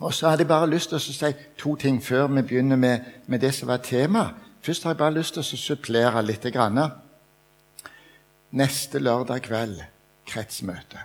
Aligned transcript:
Og 0.00 0.14
så 0.14 0.28
hadde 0.28 0.46
jeg 0.46 0.48
bare 0.48 0.70
lyst 0.70 0.90
til 0.90 0.96
å 0.96 1.02
si 1.02 1.32
to 1.60 1.74
ting 1.76 2.00
før 2.02 2.30
vi 2.32 2.42
begynner 2.42 2.76
med, 2.80 3.06
med 3.26 3.42
det 3.42 3.52
som 3.54 3.68
var 3.68 3.82
tema. 3.84 4.30
Først 4.64 4.84
har 4.84 4.94
jeg 4.94 5.00
bare 5.02 5.16
lyst 5.18 5.36
til 5.36 5.44
å 5.44 5.60
supplere 5.60 6.22
litt. 6.24 6.46
Grann. 6.52 6.80
Neste 8.56 8.98
lørdag 8.98 9.44
kveld 9.44 9.82
kretsmøte. 10.30 11.04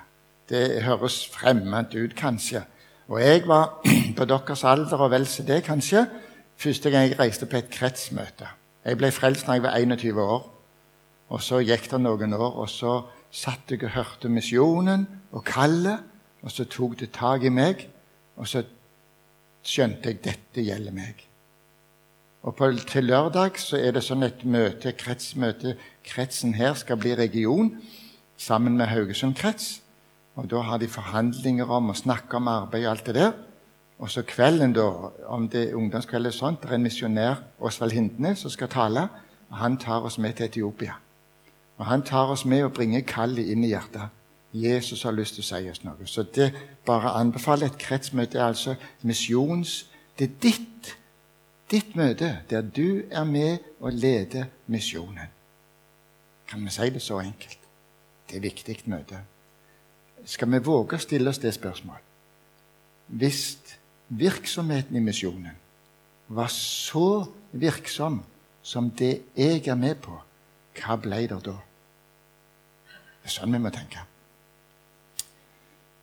Det 0.49 0.83
høres 0.85 1.25
fremmed 1.33 1.95
ut, 1.95 2.15
kanskje. 2.15 2.63
Og 3.07 3.21
jeg 3.21 3.43
var 3.47 3.81
på 4.17 4.25
deres 4.25 4.63
alder 4.63 5.05
og 5.05 5.11
vel 5.11 5.27
så 5.27 5.43
det, 5.43 5.63
kanskje, 5.65 6.05
første 6.57 6.89
gang 6.89 7.09
jeg 7.09 7.19
reiste 7.19 7.49
på 7.49 7.59
et 7.59 7.69
kretsmøte. 7.73 8.47
Jeg 8.85 8.99
ble 9.01 9.11
frelst 9.11 9.47
da 9.47 9.57
jeg 9.57 9.65
var 9.65 9.77
21 9.77 10.21
år. 10.21 10.43
Og 11.33 11.41
så 11.41 11.59
gikk 11.65 11.89
det 11.89 11.99
noen 12.03 12.35
år, 12.37 12.59
og 12.61 12.69
så 12.69 12.99
satt 13.33 13.71
jeg 13.73 13.83
og 13.83 13.95
hørte 13.95 14.29
misjonen 14.29 15.07
og 15.33 15.43
kallet, 15.43 16.03
og 16.45 16.53
så 16.53 16.67
tok 16.69 16.99
det 16.99 17.09
tak 17.15 17.43
i 17.43 17.49
meg, 17.49 17.87
og 18.37 18.47
så 18.47 18.61
skjønte 19.65 20.11
jeg 20.11 20.21
dette 20.23 20.63
gjelder 20.65 20.93
meg. 20.95 21.23
Og 22.45 22.53
på, 22.55 22.69
til 22.85 23.07
lørdag 23.09 23.57
så 23.57 23.79
er 23.81 23.95
det 23.95 24.03
sånn 24.05 24.25
et 24.27 24.43
møte, 24.45 24.93
kretsmøte. 24.93 25.73
Kretsen 26.05 26.53
her 26.53 26.75
skal 26.77 26.99
bli 27.01 27.15
region 27.17 27.71
sammen 28.37 28.77
med 28.77 28.91
Haugesund 28.91 29.33
krets. 29.39 29.79
Og 30.35 30.49
da 30.51 30.61
har 30.67 30.77
de 30.77 30.89
forhandlinger 30.91 31.71
om 31.71 31.89
å 31.89 31.97
snakke 31.97 32.37
om 32.37 32.51
arbeid 32.51 32.85
og 32.85 32.91
alt 32.91 33.09
det 33.09 33.15
der. 33.17 33.31
Og 33.97 34.11
så 34.11 34.25
kvelden, 34.27 34.75
da, 34.75 34.85
om 35.31 35.47
det 35.49 35.69
er 35.69 35.79
ungdomskveld 35.79 36.25
eller 36.25 36.35
sånt, 36.35 36.61
det 36.61 36.69
er 36.69 36.77
en 36.77 36.83
misjonær, 36.83 37.41
Osvald 37.63 37.95
Hindene, 37.95 38.35
som 38.35 38.51
skal 38.51 38.69
tale. 38.69 39.07
og 39.49 39.57
Han 39.57 39.77
tar 39.77 40.05
oss 40.05 40.17
med 40.17 40.35
til 40.35 40.45
Etiopia. 40.45 40.99
Og 41.77 41.85
Han 41.85 42.03
tar 42.03 42.29
oss 42.35 42.45
med 42.45 42.63
og 42.63 42.73
bringer 42.73 43.01
kallet 43.07 43.47
inn 43.47 43.63
i 43.63 43.71
hjertet. 43.71 44.11
Jesus 44.55 45.03
har 45.03 45.11
lyst 45.11 45.35
til 45.35 45.43
å 45.43 45.47
si 45.47 45.69
oss 45.69 45.83
noe. 45.83 46.07
Så 46.07 46.23
det 46.35 46.51
bare 46.87 47.15
anbefaler 47.19 47.67
et 47.67 47.79
kretsmøte. 47.81 48.39
er 48.39 48.53
altså 48.53 48.75
misjons... 49.01 49.85
Det 50.15 50.29
er 50.29 50.35
ditt, 50.41 50.93
ditt 51.71 51.95
møte 51.95 52.29
der 52.49 52.61
du 52.61 53.03
er 53.11 53.25
med 53.27 53.57
og 53.83 53.91
leder 53.91 54.45
misjonen. 54.71 55.33
Kan 56.47 56.63
vi 56.63 56.71
si 56.71 56.87
det 56.89 57.01
så 57.03 57.19
enkelt? 57.19 57.59
Det 58.29 58.37
er 58.37 58.37
et 58.37 58.47
viktig 58.47 58.77
møte. 58.85 59.19
Skal 60.25 60.53
vi 60.53 60.63
våge 60.63 60.95
å 60.95 61.03
stille 61.03 61.29
oss 61.29 61.41
det 61.43 61.51
spørsmålet? 61.51 62.01
Hvis 63.07 63.57
virksomheten 64.07 64.95
i 64.95 65.03
misjonen 65.03 65.59
var 66.27 66.47
så 66.47 67.25
virksom 67.51 68.23
som 68.63 68.89
det 68.89 69.19
jeg 69.35 69.67
er 69.67 69.75
med 69.75 69.99
på, 70.01 70.15
hva 70.79 70.95
ble 70.95 71.25
det 71.27 71.43
da? 71.43 71.59
Det 73.19 73.27
er 73.27 73.35
sånn 73.35 73.51
vi 73.51 73.61
må 73.61 73.69
tenke. 73.73 74.14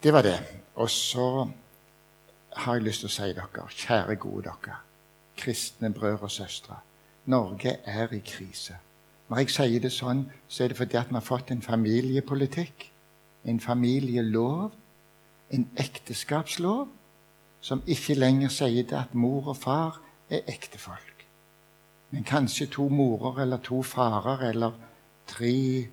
Det 0.03 0.13
var 0.13 0.23
det. 0.23 0.39
Og 0.75 0.91
så 0.91 1.49
har 2.53 2.75
jeg 2.75 2.83
lyst 2.83 3.05
til 3.05 3.09
å 3.11 3.13
si 3.15 3.29
dere, 3.37 3.67
kjære, 3.71 4.17
gode 4.19 4.49
dere, 4.49 4.79
kristne 5.39 5.93
brødre 5.95 6.27
og 6.27 6.31
søstre, 6.31 6.81
Norge 7.27 7.77
er 7.87 8.11
i 8.13 8.19
krise. 8.19 8.75
Når 9.29 9.39
jeg 9.39 9.51
sier 9.55 9.81
det 9.81 9.93
sånn, 9.95 10.25
så 10.49 10.65
er 10.65 10.73
det 10.73 10.77
fordi 10.81 10.99
at 10.99 11.13
vi 11.13 11.15
har 11.15 11.25
fått 11.25 11.53
en 11.55 11.63
familiepolitikk, 11.63 12.89
en 13.47 13.61
familielov, 13.61 14.73
en 15.55 15.69
ekteskapslov, 15.79 16.89
som 17.63 17.83
ikke 17.87 18.19
lenger 18.19 18.51
sier 18.51 18.89
det 18.91 18.99
at 18.99 19.15
mor 19.15 19.53
og 19.53 19.57
far 19.57 20.01
er 20.31 20.43
ektefolk. 20.51 21.23
Men 22.11 22.27
kanskje 22.27 22.67
to 22.75 22.89
morer 22.91 23.45
eller 23.45 23.63
to 23.63 23.85
farer 23.87 24.43
eller 24.51 24.75
tre, 25.31 25.87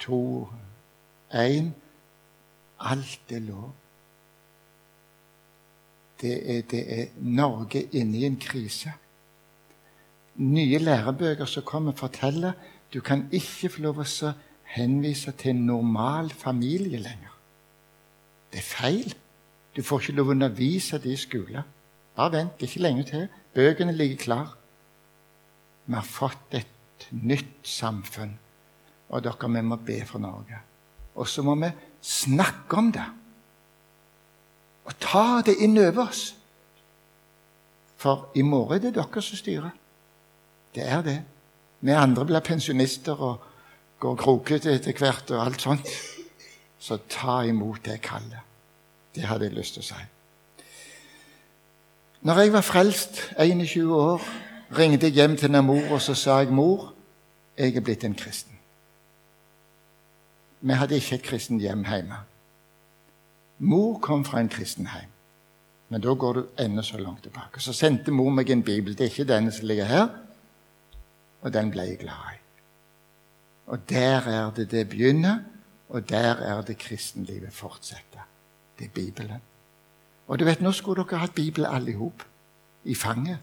to, 0.00 0.48
én 1.28 1.74
Alt 2.80 3.32
er 3.32 3.38
lov. 3.38 3.74
Det 6.20 6.34
er, 6.56 6.62
det 6.62 7.00
er 7.00 7.04
Norge 7.16 7.82
inne 7.94 8.18
i 8.18 8.24
en 8.26 8.38
krise. 8.40 8.92
Nye 10.36 10.78
lærebøker 10.78 11.46
som 11.46 11.62
kommer, 11.66 11.92
forteller 11.92 12.52
du 12.94 13.00
kan 13.00 13.26
ikke 13.32 13.68
få 13.68 13.82
lov 13.84 13.98
å 14.00 14.32
henvise 14.72 15.32
til 15.36 15.52
en 15.52 15.66
normal 15.68 16.30
familie 16.30 17.00
lenger. 17.02 17.34
Det 18.52 18.62
er 18.62 18.68
feil. 18.68 19.14
Du 19.76 19.82
får 19.84 20.00
ikke 20.00 20.16
lov 20.16 20.30
å 20.30 20.36
undervise 20.36 20.98
det 21.02 21.12
i 21.12 21.20
skolen. 21.20 21.66
Bare 22.16 22.32
vent, 22.32 22.56
det 22.56 22.66
er 22.66 22.72
ikke 22.72 22.86
lenge 22.86 23.04
til. 23.10 23.26
Bøkene 23.54 23.92
ligger 23.92 24.22
klar. 24.22 24.54
Vi 25.86 25.94
har 25.94 26.06
fått 26.06 26.56
et 26.56 27.08
nytt 27.12 27.68
samfunn, 27.68 28.34
og 29.08 29.22
dere, 29.24 29.52
vi 29.54 29.62
må 29.64 29.76
be 29.76 30.00
for 30.06 30.20
Norge. 30.20 30.58
Og 31.14 31.28
så 31.28 31.44
må 31.44 31.54
vi 31.60 31.70
snakke 32.08 32.76
om 32.76 32.92
det. 32.92 33.04
Og 34.88 34.96
ta 35.00 35.42
det 35.44 35.58
inn 35.60 35.76
over 35.78 36.08
oss. 36.08 36.22
For 37.98 38.30
i 38.38 38.42
morgen 38.46 38.78
er 38.78 38.88
det 38.88 38.94
dere 38.96 39.22
som 39.22 39.36
styrer. 39.36 39.74
Det 40.74 40.86
er 40.86 41.02
det. 41.02 41.18
Vi 41.80 41.94
andre 41.94 42.24
blir 42.26 42.44
pensjonister 42.44 43.18
og 43.18 43.44
går 44.00 44.16
krokete 44.16 44.72
etter 44.74 44.96
hvert 44.96 45.30
og 45.34 45.42
alt 45.44 45.62
sånt. 45.62 45.90
Så 46.78 47.00
ta 47.10 47.42
imot 47.46 47.84
det 47.84 48.00
kallet. 48.02 48.46
Det 49.14 49.26
hadde 49.26 49.48
jeg 49.48 49.58
lyst 49.58 49.74
til 49.74 49.82
å 49.82 49.88
si. 49.88 50.04
Når 52.28 52.40
jeg 52.42 52.52
var 52.52 52.66
frelst, 52.66 53.20
21 53.38 53.94
år, 53.94 54.22
ringte 54.78 55.06
jeg 55.06 55.18
hjem 55.18 55.36
til 55.38 55.62
mor 55.62 55.92
og 55.96 56.00
så 56.02 56.14
sa 56.14 56.38
jeg, 56.38 56.50
'Mor, 56.50 56.92
jeg 57.58 57.76
er 57.76 57.80
blitt 57.80 58.04
en 58.04 58.14
kristen'. 58.14 58.57
Vi 60.60 60.74
hadde 60.74 60.96
ikke 60.98 61.14
et 61.14 61.22
kristent 61.22 61.62
hjem 61.62 61.84
hjemme. 61.86 62.18
Mor 63.58 63.98
kom 64.02 64.24
fra 64.24 64.40
en 64.40 64.50
kristen 64.50 64.88
hjem. 64.90 65.10
Men 65.88 66.02
da 66.04 66.12
går 66.14 66.32
du 66.32 66.46
enda 66.60 66.82
så 66.82 66.98
langt 66.98 67.22
tilbake. 67.22 67.60
Så 67.60 67.72
sendte 67.72 68.12
mor 68.12 68.30
meg 68.30 68.50
en 68.50 68.62
bibel. 68.62 68.92
Det 68.92 69.06
er 69.06 69.12
ikke 69.12 69.28
denne 69.32 69.52
som 69.52 69.66
ligger 69.66 69.88
her. 69.88 70.08
Og 71.42 71.52
den 71.54 71.70
ble 71.70 71.86
jeg 71.88 71.98
glad 72.02 72.34
i. 72.34 72.40
Og 73.68 73.88
der 73.88 74.28
er 74.28 74.50
det 74.56 74.70
det 74.70 74.88
begynner, 74.88 75.38
og 75.88 76.08
der 76.08 76.34
er 76.44 76.62
det 76.62 76.78
kristenlivet 76.78 77.52
fortsetter. 77.52 78.26
Det 78.78 78.84
er 78.84 78.94
Bibelen. 78.94 79.40
Og 80.28 80.38
du 80.38 80.44
vet, 80.44 80.60
Nå 80.60 80.72
skulle 80.72 81.04
dere 81.04 81.18
hatt 81.18 81.34
Bibel 81.34 81.66
alle 81.66 81.90
i 81.90 81.94
hop. 81.94 82.24
I 82.84 82.94
fanget. 82.94 83.38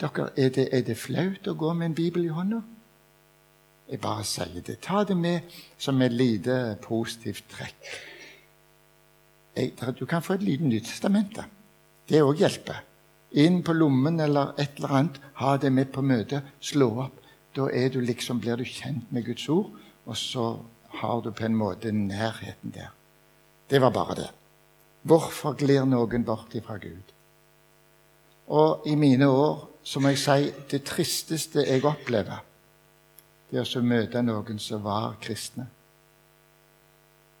Dere, 0.00 0.28
er, 0.36 0.48
det, 0.48 0.68
er 0.72 0.80
det 0.80 0.96
flaut 0.98 1.46
å 1.46 1.54
gå 1.54 1.72
med 1.72 1.86
en 1.86 1.94
bibel 1.94 2.24
i 2.24 2.32
hånda? 2.32 2.60
Jeg 3.92 4.00
bare 4.00 4.24
sier 4.24 4.62
det. 4.64 4.78
Ta 4.80 5.02
det 5.04 5.16
med 5.16 5.52
som 5.78 6.00
et 6.00 6.14
lite 6.16 6.78
positivt 6.80 7.44
trekk. 7.52 7.90
Du 9.98 10.06
kan 10.08 10.24
få 10.24 10.38
et 10.38 10.46
lite 10.46 10.64
Nyttestamente. 10.64 11.44
Det 12.08 12.22
òg 12.24 12.40
hjelper. 12.40 12.80
Inn 13.36 13.60
på 13.64 13.72
lommen 13.76 14.20
eller 14.20 14.54
et 14.56 14.80
eller 14.80 14.94
annet. 14.96 15.20
Ha 15.40 15.56
det 15.60 15.72
med 15.72 15.92
på 15.92 16.00
møtet. 16.00 16.42
Slå 16.60 16.88
opp. 17.04 17.18
Da 17.52 17.68
du 17.92 18.00
liksom, 18.00 18.40
blir 18.40 18.56
du 18.56 18.64
kjent 18.64 19.12
med 19.12 19.26
Guds 19.26 19.48
ord, 19.48 19.70
og 20.06 20.16
så 20.16 20.58
har 20.88 21.20
du 21.20 21.30
på 21.30 21.44
en 21.44 21.56
måte 21.56 21.92
nærheten 21.92 22.72
der. 22.72 22.88
Det 23.70 23.80
var 23.80 23.90
bare 23.90 24.14
det. 24.14 24.30
Hvorfor 25.02 25.52
glir 25.52 25.84
noen 25.84 26.24
bort 26.24 26.54
ifra 26.54 26.78
Gud? 26.78 27.12
Og 28.48 28.86
i 28.86 28.94
mine 28.94 29.28
år 29.28 29.68
så 29.84 30.00
må 30.00 30.08
jeg 30.08 30.18
si 30.18 30.52
det 30.70 30.84
tristeste 30.84 31.66
jeg 31.66 31.84
opplever, 31.84 32.40
det 33.52 33.62
å 33.62 33.84
møte 33.84 34.22
noen 34.24 34.60
som 34.62 34.82
var 34.84 35.18
kristne, 35.20 35.66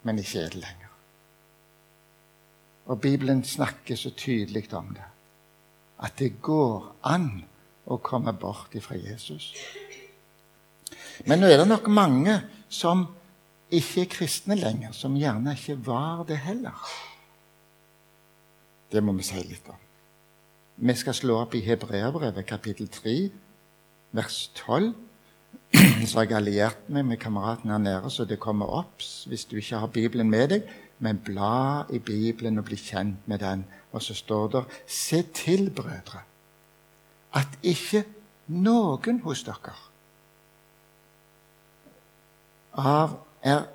men 0.04 0.18
ikke 0.20 0.42
er 0.42 0.52
det 0.52 0.60
lenger. 0.60 0.90
Og 2.92 3.00
Bibelen 3.00 3.40
snakker 3.46 3.96
så 3.96 4.10
tydelig 4.10 4.66
om 4.74 4.90
det. 4.92 5.06
At 6.02 6.18
det 6.18 6.42
går 6.42 6.90
an 7.06 7.44
å 7.86 7.98
komme 8.02 8.34
bort 8.34 8.74
ifra 8.74 8.98
Jesus. 8.98 9.52
Men 11.26 11.40
nå 11.40 11.48
er 11.48 11.62
det 11.62 11.68
nok 11.70 11.86
mange 11.88 12.34
som 12.68 13.06
ikke 13.72 14.02
er 14.02 14.10
kristne 14.12 14.58
lenger, 14.58 14.92
som 14.92 15.16
gjerne 15.16 15.54
ikke 15.56 15.78
var 15.86 16.26
det 16.28 16.40
heller. 16.42 16.90
Det 18.92 19.00
må 19.00 19.14
vi 19.16 19.24
si 19.24 19.40
litt 19.46 19.70
om. 19.72 19.78
Vi 20.82 20.94
skal 20.98 21.16
slå 21.16 21.38
opp 21.44 21.54
i 21.54 21.62
Hebreabrevet 21.64 22.44
kapittel 22.48 22.90
3, 22.92 23.16
vers 24.18 24.42
12. 24.58 24.92
så 26.06 26.18
har 26.18 26.26
jeg 26.26 26.36
alliert 26.36 26.88
meg 26.92 27.06
med 27.08 27.20
kameraten 27.22 27.70
her 27.70 27.80
nede, 27.80 28.10
så 28.10 28.24
det 28.28 28.40
kommer 28.42 28.72
opp 28.82 29.04
hvis 29.28 29.44
du 29.48 29.56
ikke 29.56 29.80
har 29.80 29.92
Bibelen 29.92 30.30
med 30.30 30.48
deg. 30.54 30.72
Men 31.02 31.18
bla 31.18 31.82
i 31.90 31.98
Bibelen 31.98 32.60
og 32.60 32.68
bli 32.68 32.76
kjent 32.78 33.24
med 33.26 33.40
den. 33.42 33.64
Og 33.92 34.02
så 34.02 34.14
står 34.14 34.48
det 34.52 34.64
Se 34.86 35.22
til, 35.34 35.70
brødre, 35.70 36.22
at 37.34 37.58
ikke 37.62 38.04
noen 38.46 39.18
hos 39.24 39.42
dere 39.42 39.74
av 42.72 43.18
er, 43.42 43.66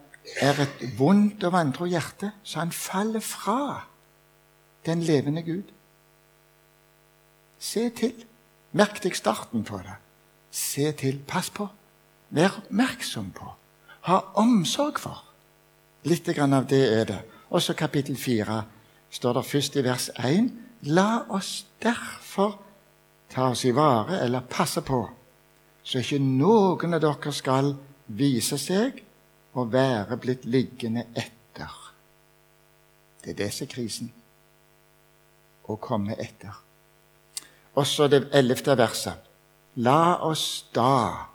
er 0.42 0.62
et 0.64 0.84
vondt 0.98 1.44
og 1.46 1.54
vantro 1.54 1.86
hjerte, 1.86 2.32
så 2.44 2.60
han 2.64 2.72
faller 2.72 3.22
fra 3.22 3.86
den 4.86 5.04
levende 5.06 5.44
Gud. 5.44 5.70
Se 7.60 7.90
til. 7.90 8.26
Merk 8.78 9.02
deg 9.04 9.16
starten 9.18 9.64
på 9.66 9.80
det. 9.82 9.96
Se 10.52 10.92
til. 10.92 11.20
Pass 11.28 11.50
på. 11.50 11.68
Vær 12.30 12.60
oppmerksom 12.62 13.32
på. 13.36 13.50
Ha 14.08 14.20
omsorg 14.40 15.00
for. 15.00 15.24
Litt 16.08 16.30
av 16.38 16.66
det 16.68 16.84
er 17.00 17.06
det. 17.06 17.22
Og 17.50 17.62
så 17.62 17.74
kapittel 17.74 18.18
fire. 18.18 18.64
står 19.10 19.34
det 19.34 19.46
først 19.46 19.76
i 19.76 19.84
vers 19.84 20.10
1 20.20 20.52
La 20.82 21.24
oss 21.30 21.66
derfor 21.82 22.60
ta 23.30 23.50
oss 23.50 23.66
i 23.66 23.72
vare 23.72 24.20
eller 24.20 24.46
passe 24.50 24.82
på, 24.82 25.02
så 25.84 26.00
ikke 26.00 26.20
noen 26.20 26.98
av 26.98 27.04
dere 27.04 27.34
skal 27.34 27.74
vise 28.08 28.60
seg 28.62 29.02
å 29.58 29.66
være 29.72 30.18
blitt 30.22 30.46
liggende 30.46 31.08
etter. 31.16 31.74
Det 33.24 33.34
er 33.34 33.40
det 33.42 33.50
som 33.54 33.66
er 33.66 33.72
krisen. 33.74 34.12
Å 35.68 35.76
komme 35.76 36.16
etter. 36.16 36.54
Også 37.78 38.08
det 38.08 38.28
ellevte 38.36 38.78
verset. 38.78 39.26
La 39.84 40.18
oss 40.26 40.66
da, 40.74 41.28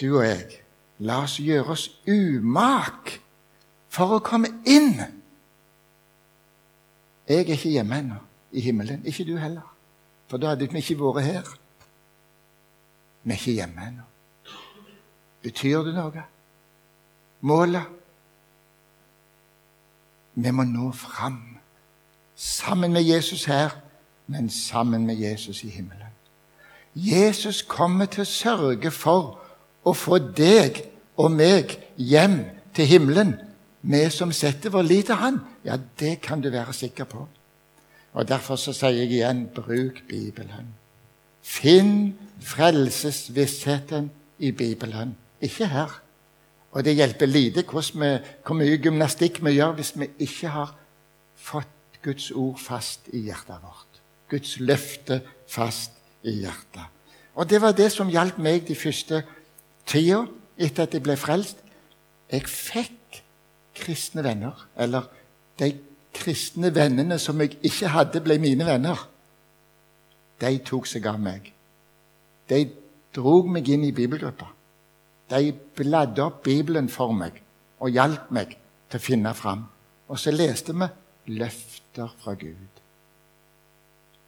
du 0.00 0.18
og 0.18 0.26
jeg, 0.26 0.62
la 0.98 1.22
oss 1.24 1.38
gjøre 1.42 1.74
oss 1.74 1.88
umak 2.08 3.16
for 3.92 4.16
å 4.16 4.22
komme 4.24 4.50
inn. 4.68 4.94
Jeg 7.28 7.42
er 7.42 7.52
ikke 7.54 7.72
hjemme 7.72 7.98
ennå, 8.02 8.20
i 8.52 8.60
himmelen. 8.60 9.04
Ikke 9.06 9.24
du 9.24 9.36
heller. 9.38 9.66
For 10.28 10.40
da 10.40 10.52
hadde 10.52 10.68
vi 10.70 10.80
ikke 10.80 10.98
vært 11.00 11.26
her. 11.26 11.48
Vi 13.22 13.32
er 13.34 13.38
ikke 13.38 13.56
hjemme 13.56 13.88
ennå. 13.88 14.06
Betyr 15.42 15.84
det 15.86 15.94
noe? 15.96 16.24
Målet? 17.42 17.98
Vi 20.34 20.50
må 20.50 20.64
nå 20.64 20.90
fram. 20.96 21.40
Sammen 22.34 22.92
med 22.92 23.02
Jesus 23.02 23.44
her, 23.44 23.74
men 24.26 24.50
sammen 24.50 25.06
med 25.06 25.16
Jesus 25.20 25.64
i 25.64 25.68
himmelen. 25.70 26.08
Jesus 26.94 27.62
kommer 27.62 28.06
til 28.06 28.24
å 28.24 28.28
sørge 28.28 28.90
for 28.90 29.41
å 29.84 29.94
få 29.96 30.18
deg 30.18 30.82
og 31.20 31.32
meg 31.34 31.76
hjem 31.96 32.42
til 32.74 32.88
himmelen. 32.88 33.34
Vi 33.82 34.02
som 34.14 34.32
setter 34.34 34.70
vår 34.70 34.86
lit 34.86 35.08
til 35.10 35.18
Han, 35.18 35.40
ja, 35.64 35.76
det 35.98 36.20
kan 36.22 36.40
du 36.40 36.50
være 36.50 36.72
sikker 36.72 37.04
på. 37.04 37.26
Og 38.12 38.28
Derfor 38.28 38.56
så 38.60 38.74
sier 38.76 39.02
jeg 39.02 39.10
igjen 39.10 39.46
bruk 39.54 40.02
Bibelen. 40.08 40.74
Finn 41.42 42.14
frelsesvissheten 42.40 44.10
i 44.38 44.50
Bibelen, 44.50 45.16
ikke 45.40 45.66
her. 45.66 45.98
Og 46.72 46.84
det 46.84 46.94
hjelper 46.96 47.26
lite 47.26 47.64
hvor 47.68 48.54
mye 48.54 48.78
gymnastikk 48.78 49.42
vi 49.44 49.56
gjør 49.58 49.74
hvis 49.76 49.92
vi 49.98 50.08
ikke 50.24 50.52
har 50.54 50.74
fått 51.36 52.00
Guds 52.02 52.30
ord 52.30 52.58
fast 52.58 53.10
i 53.12 53.26
hjertet 53.26 53.60
vårt. 53.62 54.00
Guds 54.30 54.56
løfte 54.60 55.20
fast 55.48 55.98
i 56.24 56.38
hjertet. 56.40 56.86
Og 57.34 57.48
det 57.48 57.60
var 57.62 57.76
det 57.76 57.90
som 57.92 58.10
hjalp 58.12 58.38
meg 58.42 58.66
de 58.68 58.76
første 58.76 59.22
tida 59.86 60.24
etter 60.58 60.86
at 60.86 60.94
jeg 60.94 61.04
ble 61.04 61.16
frelst. 61.18 61.62
Jeg 62.32 62.48
fikk 62.48 63.22
kristne 63.76 64.24
venner. 64.24 64.66
Eller 64.76 65.08
de 65.60 65.72
kristne 66.14 66.72
vennene 66.74 67.18
som 67.20 67.40
jeg 67.40 67.58
ikke 67.64 67.92
hadde, 67.92 68.22
ble 68.24 68.38
mine 68.42 68.66
venner. 68.68 69.08
De 70.42 70.56
tok 70.66 70.88
seg 70.90 71.06
av 71.06 71.20
meg. 71.22 71.52
De 72.50 72.64
drog 73.14 73.48
meg 73.52 73.68
inn 73.70 73.86
i 73.86 73.94
bibelgruppa. 73.94 74.48
De 75.32 75.52
bladde 75.76 76.24
opp 76.24 76.42
Bibelen 76.44 76.90
for 76.92 77.14
meg 77.16 77.38
og 77.82 77.94
hjalp 77.94 78.30
meg 78.34 78.56
til 78.90 79.00
å 79.00 79.02
finne 79.02 79.32
fram. 79.34 79.64
Og 80.12 80.20
så 80.20 80.32
leste 80.34 80.74
vi 80.76 80.88
løfter 81.38 82.10
fra 82.20 82.34
Gud. 82.34 82.80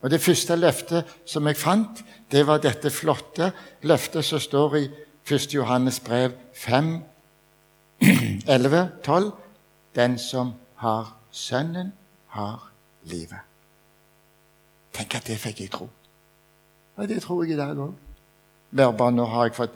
Og 0.04 0.10
Det 0.10 0.20
første 0.20 0.56
løftet 0.56 1.12
som 1.24 1.46
jeg 1.48 1.56
fant, 1.56 2.02
det 2.30 2.44
var 2.46 2.60
dette 2.60 2.90
flotte 2.92 3.52
løftet 3.88 4.24
som 4.24 4.40
står 4.40 4.76
i 4.76 4.84
1. 5.30 5.54
Johannes 5.54 6.00
brev 6.00 6.32
5, 6.52 7.02
11, 8.48 8.88
12. 9.04 9.32
Den 9.94 10.18
som 10.18 10.52
har 10.74 11.16
Sønnen, 11.30 11.92
har 12.28 12.70
livet. 13.02 13.40
Tenk 14.94 15.14
at 15.14 15.26
det 15.26 15.38
fikk 15.38 15.60
jeg 15.60 15.70
tro. 15.70 15.88
Og 16.96 17.08
det 17.08 17.22
tror 17.22 17.44
jeg 17.44 17.54
i 17.54 17.58
dag 17.58 17.78
òg. 17.78 17.94
Bare 18.74 19.10
nå 19.14 19.24
har 19.30 19.48
jeg 19.48 19.56
fått 19.56 19.74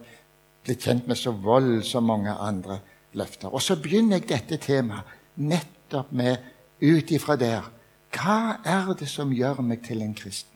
blitt 0.66 0.84
kjent 0.84 1.08
med 1.08 1.18
så 1.18 1.32
voldsomt 1.32 2.06
mange 2.06 2.34
andre 2.34 2.80
løfter. 3.18 3.48
Og 3.48 3.62
så 3.62 3.76
begynner 3.80 4.18
jeg 4.18 4.28
dette 4.28 4.58
temaet 4.62 5.16
nettopp 5.34 6.12
med 6.12 6.36
ut 6.82 7.10
ifra 7.10 7.38
der 7.38 7.66
hva 8.14 8.58
er 8.64 8.94
det 8.98 9.08
som 9.10 9.32
gjør 9.34 9.60
meg 9.62 9.82
til 9.84 10.02
en 10.02 10.14
kristen? 10.16 10.54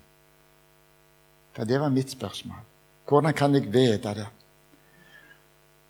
For 1.53 1.69
det 1.69 1.81
var 1.81 1.93
mitt 1.93 2.11
spørsmål. 2.11 2.63
Hvordan 3.09 3.35
kan 3.37 3.55
jeg 3.55 3.69
vite 3.73 4.15
det? 4.17 4.29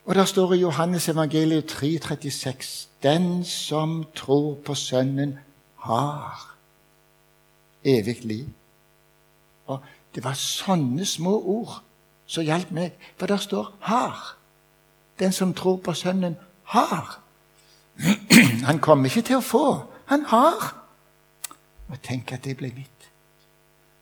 Og 0.05 0.15
der 0.15 0.25
står 0.25 0.53
i 0.53 0.59
Johannes 0.59 1.09
evangeliet 1.09 1.65
3, 1.65 1.99
36, 1.99 2.87
Den 3.03 3.45
som 3.45 4.05
tror 4.15 4.55
på 4.65 4.75
Sønnen, 4.75 5.39
har 5.75 6.55
evig 7.83 8.25
liv. 8.25 8.47
Og 9.65 9.79
Det 10.15 10.23
var 10.23 10.33
sånne 10.33 11.05
små 11.05 11.31
ord 11.41 11.79
som 12.29 12.43
hjalp 12.43 12.71
meg, 12.71 12.91
for 13.17 13.25
der 13.27 13.37
står 13.37 13.73
'har'. 13.81 14.35
Den 15.19 15.31
som 15.31 15.53
tror 15.53 15.77
på 15.77 15.93
Sønnen, 15.93 16.37
har. 16.63 17.19
Han 18.67 18.79
kommer 18.79 19.05
ikke 19.05 19.21
til 19.21 19.35
å 19.35 19.45
få. 19.45 19.85
Han 20.05 20.25
har. 20.25 20.75
Og 21.89 22.01
tenk 22.03 22.31
at 22.31 22.43
det 22.43 22.57
ble 22.57 22.71
mitt. 22.75 23.09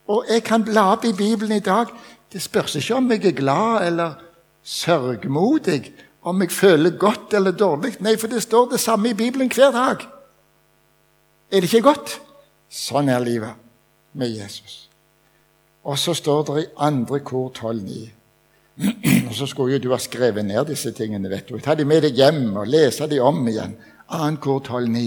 Og 0.06 0.24
jeg 0.28 0.44
kan 0.44 0.64
bla 0.64 0.92
opp 0.92 1.04
i 1.04 1.12
Bibelen 1.12 1.56
i 1.56 1.60
dag. 1.64 1.86
Det 2.32 2.42
spørs 2.42 2.74
ikke 2.74 2.94
om 2.94 3.10
jeg 3.10 3.24
er 3.24 3.36
glad 3.36 3.86
eller 3.86 4.14
sørgmodig, 4.62 5.92
om 6.22 6.42
jeg 6.42 6.50
føler 6.50 6.90
godt 6.90 7.34
eller 7.34 7.50
dårlig. 7.50 7.96
Nei, 8.00 8.16
for 8.16 8.30
det 8.30 8.42
står 8.42 8.70
det 8.70 8.80
samme 8.80 9.10
i 9.10 9.18
Bibelen 9.18 9.50
hver 9.50 9.72
dag. 9.74 10.06
Er 11.50 11.60
det 11.60 11.68
ikke 11.72 11.88
godt? 11.90 12.14
Sånn 12.72 13.10
er 13.12 13.20
livet 13.20 13.58
med 14.16 14.30
Jesus. 14.32 14.86
Og 15.84 15.98
så 15.98 16.14
står 16.14 16.44
det 16.48 16.62
i 16.62 16.68
andre 16.78 17.20
kor 17.26 17.50
12,9. 17.58 18.10
Og 19.28 19.34
så 19.36 19.46
skulle 19.50 19.74
jo 19.74 19.82
du 19.82 19.90
ha 19.92 19.98
skrevet 20.00 20.46
ned 20.46 20.70
disse 20.70 20.92
tingene. 20.96 21.28
vet 21.30 21.48
du. 21.48 21.58
Ta 21.60 21.74
de 21.74 21.84
med 21.84 22.06
deg 22.06 22.16
hjem 22.16 22.56
og 22.56 22.70
lese 22.70 23.08
de 23.10 23.18
om 23.20 23.42
igjen. 23.48 23.74
Annen 24.08 24.38
kor 24.40 24.62
12,9. 24.64 25.02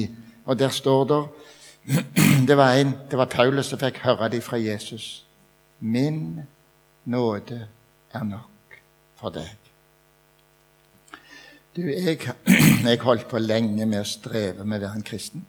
Og 0.46 0.60
der 0.60 0.70
står 0.70 1.06
det 1.10 1.22
det 2.50 2.58
var, 2.58 2.74
en, 2.74 2.94
det 3.12 3.18
var 3.18 3.32
Paulus 3.32 3.72
som 3.72 3.80
fikk 3.80 4.04
høre 4.04 4.30
de 4.34 4.42
fra 4.42 4.60
Jesus. 4.62 5.26
Min 5.80 6.42
nåde 7.06 7.68
er 8.14 8.24
nok 8.24 8.55
for 9.26 9.34
deg. 9.34 9.50
Du, 11.76 11.82
jeg, 11.90 12.22
jeg 12.86 13.02
holdt 13.04 13.28
på 13.32 13.42
lenge 13.42 13.86
med 13.90 14.04
å 14.04 14.08
streve 14.08 14.64
med 14.64 14.80
å 14.80 14.86
være 14.86 15.02
en 15.02 15.06
kristen. 15.06 15.44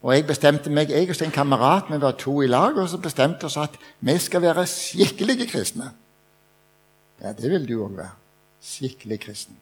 Og 0.00 0.14
jeg 0.14 0.24
bestemte 0.28 0.72
meg, 0.72 0.92
jeg 0.92 1.10
og 1.12 1.24
en 1.26 1.34
kamerat, 1.34 1.90
vi 1.90 1.98
var 2.00 2.14
to 2.16 2.38
i 2.40 2.48
lag, 2.48 2.78
og 2.78 2.88
så 2.88 3.00
bestemte 3.02 3.50
oss 3.50 3.58
at 3.60 3.74
vi 4.00 4.14
skal 4.22 4.40
være 4.46 4.64
skikkelige 4.68 5.48
kristne. 5.50 5.90
Ja, 7.20 7.34
det 7.36 7.50
vil 7.52 7.66
du 7.68 7.74
òg 7.84 7.98
være. 7.98 8.14
Skikkelig 8.64 9.18
kristen. 9.20 9.58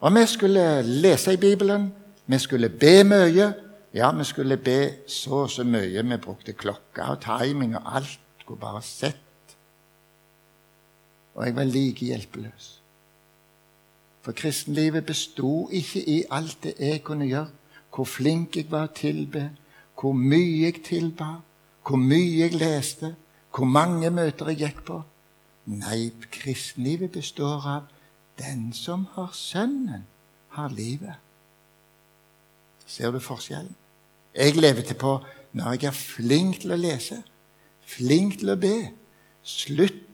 Og 0.00 0.14
vi 0.16 0.22
skulle 0.28 0.64
lese 0.86 1.34
i 1.36 1.40
Bibelen, 1.40 1.90
vi 2.30 2.38
skulle 2.40 2.70
be 2.72 3.02
mye, 3.04 3.50
ja, 3.92 4.12
vi 4.16 4.24
skulle 4.24 4.56
be 4.56 4.78
så 5.10 5.42
og 5.44 5.50
så 5.50 5.64
mye. 5.66 6.04
Vi 6.06 6.16
brukte 6.22 6.54
klokka 6.54 7.10
og 7.12 7.20
timing 7.24 7.74
og 7.76 7.96
alt. 7.96 8.20
Skulle 8.40 8.60
bare 8.60 8.82
sett. 8.82 9.29
Og 11.34 11.46
jeg 11.46 11.56
var 11.56 11.64
like 11.64 12.04
hjelpeløs. 12.04 12.80
For 14.20 14.32
kristenlivet 14.32 15.06
besto 15.06 15.68
ikke 15.72 16.02
i 16.08 16.24
alt 16.30 16.58
det 16.62 16.74
jeg 16.78 17.02
kunne 17.04 17.26
gjøre. 17.26 17.48
Hvor 17.94 18.04
flink 18.04 18.56
jeg 18.56 18.70
var 18.70 18.86
å 18.86 18.94
tilbe, 18.94 19.50
hvor 19.98 20.12
mye 20.14 20.60
jeg 20.62 20.82
tilba, 20.86 21.40
hvor 21.86 21.98
mye 21.98 22.44
jeg 22.44 22.54
leste, 22.54 23.14
hvor 23.50 23.66
mange 23.66 24.10
møter 24.10 24.52
jeg 24.52 24.60
gikk 24.60 24.84
på. 24.86 25.00
Nei, 25.66 26.12
kristenlivet 26.32 27.12
består 27.12 27.66
av 27.66 27.88
den 28.38 28.70
som 28.72 29.08
har 29.16 29.34
Sønnen, 29.34 30.06
har 30.54 30.70
livet. 30.70 31.18
Ser 32.86 33.10
du 33.10 33.20
forskjellen? 33.20 33.74
Jeg 34.34 34.54
til 34.86 34.94
på 34.94 35.18
når 35.52 35.72
jeg 35.72 35.84
er 35.90 35.96
flink 35.96 36.60
til 36.62 36.72
å 36.72 36.78
lese, 36.78 37.22
flink 37.82 38.38
til 38.38 38.52
å 38.54 38.56
be, 38.56 38.76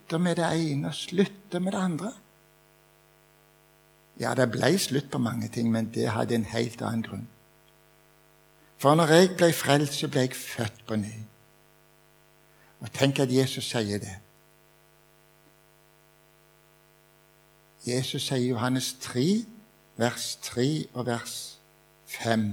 slutter 0.07 0.17
med 0.17 0.35
det 0.35 0.71
ene 0.71 0.87
og 0.87 0.93
slutter 0.93 1.59
med 1.59 1.71
det 1.71 1.79
andre. 1.79 2.13
Ja, 4.19 4.33
det 4.35 4.51
ble 4.51 4.77
slutt 4.79 5.11
på 5.11 5.17
mange 5.17 5.47
ting, 5.47 5.71
men 5.71 5.91
det 5.93 6.09
hadde 6.09 6.35
en 6.35 6.45
helt 6.45 6.81
annen 6.81 7.03
grunn. 7.03 7.27
For 8.77 8.95
når 8.95 9.11
jeg 9.11 9.35
ble 9.37 9.51
frelst, 9.53 9.93
så 9.99 10.07
ble 10.07 10.21
jeg 10.21 10.35
født 10.35 10.85
på 10.87 10.95
ny. 10.95 11.11
Og 12.79 12.91
tenk 12.93 13.19
at 13.19 13.33
Jesus 13.33 13.65
sier 13.67 13.99
det. 13.99 14.15
Jesus 17.85 18.27
sier 18.27 18.39
i 18.39 18.49
Johannes 18.49 18.93
3, 19.01 19.43
vers 19.97 20.37
3 20.41 20.87
og 20.93 21.05
vers 21.05 21.59
5 22.05 22.47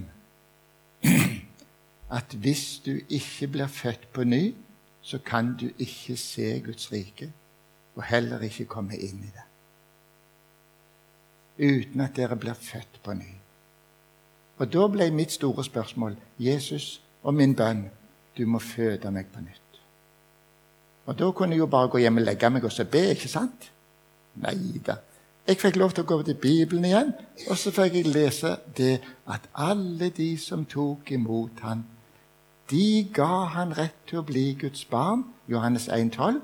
at 2.19 2.35
hvis 2.35 2.83
du 2.85 2.99
ikke 3.09 3.49
blir 3.49 3.67
født 3.67 4.13
på 4.13 4.25
ny, 4.25 4.55
så 5.03 5.19
kan 5.19 5.57
du 5.61 5.71
ikke 5.79 6.17
se 6.17 6.61
Guds 6.61 6.93
rike, 6.93 7.33
og 7.95 8.03
heller 8.03 8.43
ikke 8.43 8.65
komme 8.65 8.97
inn 8.97 9.23
i 9.25 9.33
det. 9.33 9.47
Uten 11.59 12.01
at 12.01 12.17
dere 12.17 12.37
blir 12.37 12.55
født 12.59 13.01
på 13.03 13.15
ny. 13.15 13.33
Og 14.59 14.71
da 14.73 14.87
ble 14.91 15.11
mitt 15.11 15.33
store 15.35 15.65
spørsmål 15.65 16.17
Jesus 16.39 17.01
og 17.23 17.35
min 17.35 17.55
bønn 17.57 17.87
du 18.39 18.47
må 18.47 18.59
føde 18.59 19.11
meg 19.11 19.31
på 19.35 19.41
nytt. 19.41 19.61
Og 21.07 21.19
da 21.19 21.31
kunne 21.31 21.55
jeg 21.55 21.59
jo 21.59 21.67
bare 21.67 21.89
gå 21.89 21.99
hjem 21.99 22.17
og 22.23 22.27
legge 22.27 22.51
meg 22.51 22.65
og 22.65 22.73
så 22.73 22.85
be, 22.85 23.03
ikke 23.15 23.29
sant? 23.29 23.71
Nei 24.43 24.81
da. 24.87 24.97
Jeg 25.47 25.61
fikk 25.61 25.77
lov 25.77 25.93
til 25.93 26.07
å 26.07 26.09
gå 26.09 26.23
til 26.25 26.39
Bibelen 26.41 26.87
igjen, 26.89 27.11
og 27.51 27.59
så 27.61 27.71
fikk 27.75 27.99
jeg 27.99 28.09
lese 28.09 28.55
det 28.79 28.95
at 29.29 29.45
alle 29.53 30.09
de 30.17 30.31
som 30.41 30.65
tok 30.65 31.13
imot 31.13 31.61
han, 31.61 31.85
de 32.71 33.05
ga 33.13 33.45
han 33.53 33.75
rett 33.77 33.99
til 34.09 34.23
å 34.23 34.25
bli 34.25 34.55
Guds 34.57 34.87
barn, 34.89 35.27
Johannes 35.53 35.91
1,12. 35.93 36.41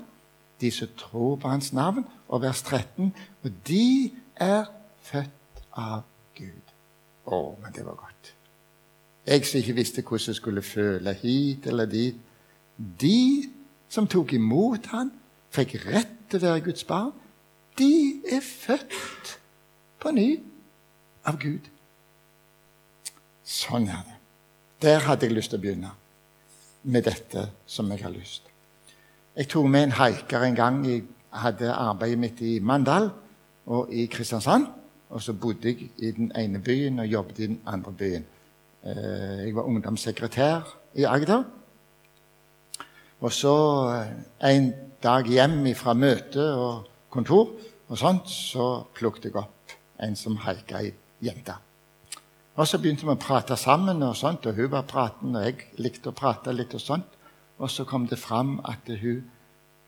De 0.61 0.71
som 0.71 0.89
tror 0.97 1.35
på 1.41 1.49
hans 1.49 1.73
navn, 1.73 2.05
og 2.27 2.41
vers 2.41 2.61
13. 2.61 3.13
Og 3.43 3.51
de 3.67 4.11
er 4.35 4.65
født 5.01 5.63
av 5.77 6.03
Gud. 6.37 6.75
Å, 7.25 7.39
men 7.61 7.73
det 7.75 7.85
var 7.85 7.97
godt. 7.99 8.33
Jeg 9.25 9.45
som 9.45 9.61
ikke 9.61 9.77
visste 9.77 10.01
hvordan 10.01 10.31
jeg 10.31 10.39
skulle 10.39 10.63
føle 10.65 11.13
hit 11.21 11.67
eller 11.69 11.89
dit. 11.89 12.17
De 12.77 13.49
som 13.89 14.07
tok 14.07 14.33
imot 14.33 14.89
han, 14.93 15.11
fikk 15.51 15.75
rett 15.85 16.15
til 16.31 16.39
å 16.39 16.47
være 16.47 16.65
Guds 16.69 16.85
barn, 16.87 17.11
de 17.77 18.21
er 18.29 18.41
født 18.45 19.35
på 20.01 20.13
ny 20.15 20.29
av 21.27 21.37
Gud. 21.41 21.67
Sånn 23.43 23.89
er 23.91 24.05
det. 24.07 24.17
Der 24.81 25.03
hadde 25.05 25.27
jeg 25.27 25.35
lyst 25.35 25.53
til 25.53 25.59
å 25.59 25.65
begynne 25.65 25.91
med 26.83 27.05
dette 27.05 27.49
som 27.69 27.91
jeg 27.91 28.01
har 28.05 28.13
lyst. 28.13 28.50
Jeg 29.31 29.47
tok 29.47 29.65
med 29.71 29.83
en 29.83 29.93
haiker 29.95 30.43
en 30.43 30.55
gang. 30.55 30.81
Jeg 30.83 31.03
hadde 31.31 31.71
arbeidet 31.71 32.19
mitt 32.19 32.41
i 32.43 32.59
Mandal 32.59 33.09
og 33.65 33.93
i 33.93 34.05
Kristiansand. 34.11 34.65
Og 35.09 35.21
så 35.23 35.33
bodde 35.33 35.71
jeg 35.71 35.87
i 35.97 36.11
den 36.11 36.31
ene 36.35 36.59
byen 36.59 36.99
og 36.99 37.07
jobbet 37.07 37.39
i 37.39 37.47
den 37.47 37.61
andre 37.65 37.93
byen. 37.93 38.25
Eh, 38.83 39.45
jeg 39.45 39.55
var 39.55 39.69
ungdomssekretær 39.71 40.67
i 40.95 41.03
Agder. 41.03 41.43
Og 43.21 43.31
så 43.31 43.55
eh, 43.93 44.51
en 44.51 44.73
dag 45.03 45.23
hjem 45.23 45.63
fra 45.75 45.93
møte 45.93 46.43
og 46.55 46.91
kontor 47.09 47.53
og 47.87 47.97
sånt, 47.97 48.27
så 48.27 48.83
plukket 48.95 49.29
jeg 49.29 49.39
opp 49.39 49.75
en 50.03 50.15
som 50.15 50.35
haika 50.43 50.83
ei 50.83 50.91
jente. 51.23 51.55
Og 52.59 52.67
så 52.67 52.79
begynte 52.83 53.07
vi 53.07 53.15
å 53.15 53.19
prate 53.19 53.55
sammen, 53.55 54.03
og 54.03 54.15
sånt, 54.15 54.45
og 54.45 54.59
hun 54.59 54.71
var 54.71 54.87
praten, 54.87 55.35
og 55.35 55.47
jeg 55.47 55.71
likte 55.79 56.11
å 56.11 56.15
prate 56.15 56.51
litt. 56.55 56.75
Og 56.75 56.83
sånt. 56.83 57.20
Og 57.61 57.69
så 57.69 57.85
kom 57.85 58.07
det 58.09 58.17
fram 58.19 58.57
at 58.65 58.89
hun, 59.01 59.21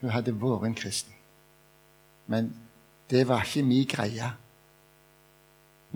hun 0.01 0.13
hadde 0.13 0.35
vært 0.37 0.67
en 0.67 0.75
kristen. 0.77 1.13
Men 2.29 2.51
det 3.09 3.25
var 3.27 3.43
ikke 3.43 3.65
min 3.65 3.87
greie. 3.89 4.29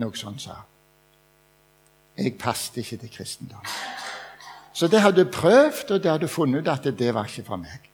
Noe 0.02 0.18
sånt 0.18 0.42
sa. 0.42 0.56
Jeg 2.18 2.34
passet 2.38 2.80
ikke 2.82 2.98
til 3.04 3.12
kristendom. 3.14 3.70
Så 4.74 4.88
det 4.90 5.00
hadde 5.02 5.24
du 5.24 5.30
prøvd, 5.30 5.90
og 5.90 6.02
det 6.02 6.10
hadde 6.10 6.30
funnet 6.30 6.66
ut 6.66 6.72
at 6.72 6.90
det 6.98 7.14
var 7.14 7.30
ikke 7.30 7.46
for 7.46 7.62
meg. 7.62 7.86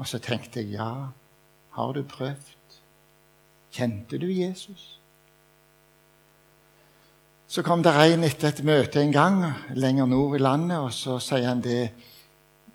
Og 0.00 0.08
så 0.08 0.18
tenkte 0.18 0.60
jeg 0.60 0.78
ja, 0.78 1.12
har 1.76 1.92
du 1.92 2.02
prøvd? 2.02 2.80
Kjente 3.72 4.18
du 4.20 4.26
Jesus? 4.28 4.98
Så 7.48 7.62
kom 7.62 7.82
det 7.84 7.92
en 7.92 8.24
etter 8.24 8.48
et 8.48 8.64
møte 8.64 9.00
en 9.00 9.12
gang 9.12 9.42
lenger 9.76 10.08
nord 10.08 10.36
i 10.36 10.42
landet, 10.42 10.78
og 10.78 10.92
så 10.92 11.18
sier 11.20 11.48
han 11.50 11.60
det 11.64 11.90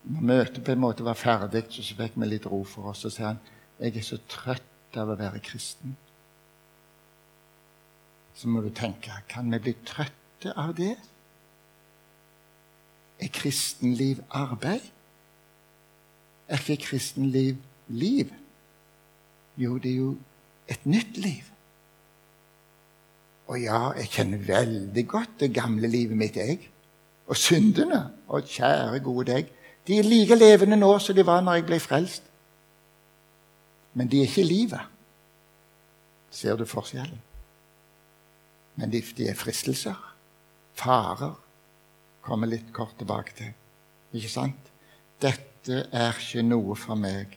Når 0.07 0.23
møtet 0.23 0.63
på 0.63 0.71
en 0.71 0.79
måte 0.79 1.03
var 1.03 1.17
ferdig, 1.19 1.65
så 1.73 1.83
fikk 1.97 2.15
vi 2.15 2.29
litt 2.29 2.47
ro 2.47 2.61
for 2.67 2.91
oss. 2.91 3.03
Så 3.03 3.11
sier 3.13 3.33
han 3.33 3.41
jeg 3.77 3.99
er 3.99 4.05
så 4.05 4.17
trøtt 4.31 4.97
av 4.97 5.11
å 5.11 5.17
være 5.19 5.41
kristen. 5.43 5.97
Så 8.37 8.49
må 8.49 8.61
du 8.61 8.69
tenke 8.73 9.13
kan 9.29 9.49
vi 9.51 9.59
bli 9.67 9.73
trøtte 9.85 10.53
av 10.57 10.75
det? 10.77 10.95
Er 13.19 13.33
kristenliv 13.33 14.21
arbeid? 14.29 14.85
Er 16.47 16.61
ikke 16.61 16.85
kristenliv 16.85 17.57
liv? 17.89 18.31
Jo, 19.57 19.77
det 19.81 19.91
er 19.91 20.01
jo 20.03 20.11
et 20.69 20.85
nytt 20.85 21.17
liv. 21.17 21.49
Og 23.47 23.61
ja, 23.63 23.91
jeg 23.97 24.11
kjenner 24.13 24.43
veldig 24.43 25.03
godt 25.07 25.39
det 25.41 25.53
gamle 25.55 25.89
livet 25.89 26.19
mitt, 26.19 26.37
jeg. 26.37 26.67
Og 27.27 27.37
syndene. 27.39 28.03
Og 28.27 28.45
kjære, 28.45 28.99
gode 29.03 29.31
deg. 29.31 29.53
De 29.87 29.97
er 29.99 30.03
like 30.03 30.35
levende 30.35 30.75
nå 30.75 30.91
som 30.99 31.15
de 31.15 31.25
var 31.25 31.41
når 31.41 31.59
jeg 31.59 31.67
ble 31.69 31.79
frelst. 31.79 32.23
Men 33.93 34.11
de 34.11 34.19
er 34.21 34.27
ikke 34.27 34.43
livet. 34.43 34.93
Ser 36.31 36.59
du 36.59 36.65
forskjellen? 36.67 37.21
Men 38.75 38.91
de, 38.93 39.01
de 39.17 39.29
er 39.31 39.37
fristelser. 39.37 39.97
Farer 40.77 41.33
kommer 42.21 42.51
litt 42.51 42.69
kort 42.75 42.97
tilbake 42.99 43.33
til. 43.37 43.55
Ikke 44.13 44.29
sant? 44.29 44.71
Dette 45.23 45.87
er 45.91 46.13
ikke 46.13 46.43
noe 46.45 46.75
for 46.77 46.99
meg. 46.99 47.33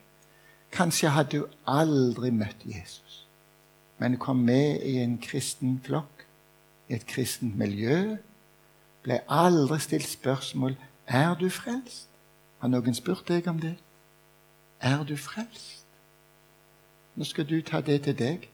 Kanskje 0.75 1.15
hadde 1.15 1.41
du 1.41 1.47
aldri 1.67 2.31
møtt 2.35 2.61
Jesus, 2.69 3.25
men 3.99 4.21
kom 4.23 4.45
med 4.47 4.85
i 4.87 5.01
en 5.03 5.17
kristen 5.23 5.81
flokk, 5.83 6.27
i 6.91 6.95
et 6.99 7.07
kristent 7.11 7.57
miljø. 7.59 8.19
Ble 9.03 9.23
aldri 9.27 9.81
stilt 9.83 10.11
spørsmål 10.11 10.77
er 11.09 11.35
du 11.41 11.49
frelst. 11.51 12.10
Har 12.61 12.69
noen 12.69 12.95
spurt 12.95 13.29
deg 13.29 13.49
om 13.49 13.61
det? 13.61 13.77
Er 14.81 15.05
du 15.05 15.17
frelst? 15.17 15.87
Nå 17.17 17.25
skal 17.25 17.49
du 17.49 17.61
ta 17.65 17.81
det 17.85 18.03
til 18.05 18.17
deg. 18.17 18.49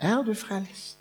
Er 0.00 0.22
du 0.26 0.34
frelst? 0.34 0.98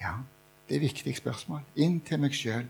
Ja, 0.00 0.20
det 0.68 0.76
er 0.76 0.80
et 0.80 0.88
viktig 0.88 1.16
spørsmål. 1.16 1.60
Inn 1.76 2.00
til 2.00 2.20
meg 2.20 2.36
sjøl. 2.36 2.66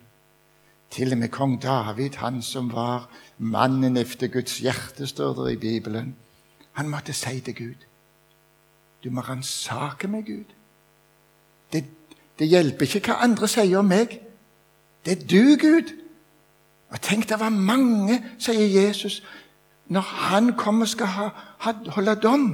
Til 0.94 1.12
og 1.12 1.18
med 1.18 1.32
kong 1.34 1.56
David, 1.62 2.20
han 2.22 2.42
som 2.42 2.70
var 2.72 3.08
mannen 3.38 3.96
efter 3.96 4.28
Guds 4.28 4.58
hjerte, 4.58 5.06
står 5.06 5.34
det 5.44 5.52
i 5.52 5.56
Bibelen. 5.56 6.14
Han 6.72 6.88
måtte 6.88 7.12
si 7.12 7.40
til 7.40 7.54
Gud 7.54 7.82
Du 9.04 9.10
må 9.10 9.20
ransake 9.20 10.08
meg, 10.08 10.24
Gud. 10.26 10.54
Det, 11.72 11.84
det, 12.38 12.46
hjelper 12.48 12.86
ikke 12.86 13.10
hva 13.10 13.18
andre 13.26 13.48
sier 13.48 13.78
om 13.78 13.90
meg. 13.90 14.14
Det 15.04 15.12
er 15.12 15.26
du, 15.28 15.58
Gud. 15.60 15.92
Og 16.94 17.00
tenk, 17.02 17.26
det 17.28 17.40
var 17.40 17.50
mange, 17.50 18.20
sier 18.38 18.68
Jesus. 18.70 19.18
Når 19.90 20.00
han 20.00 20.52
kommer 20.56 20.86
og 20.86 20.92
skal 20.92 21.10
ha, 21.10 21.28
holde 21.96 22.14
dom, 22.22 22.46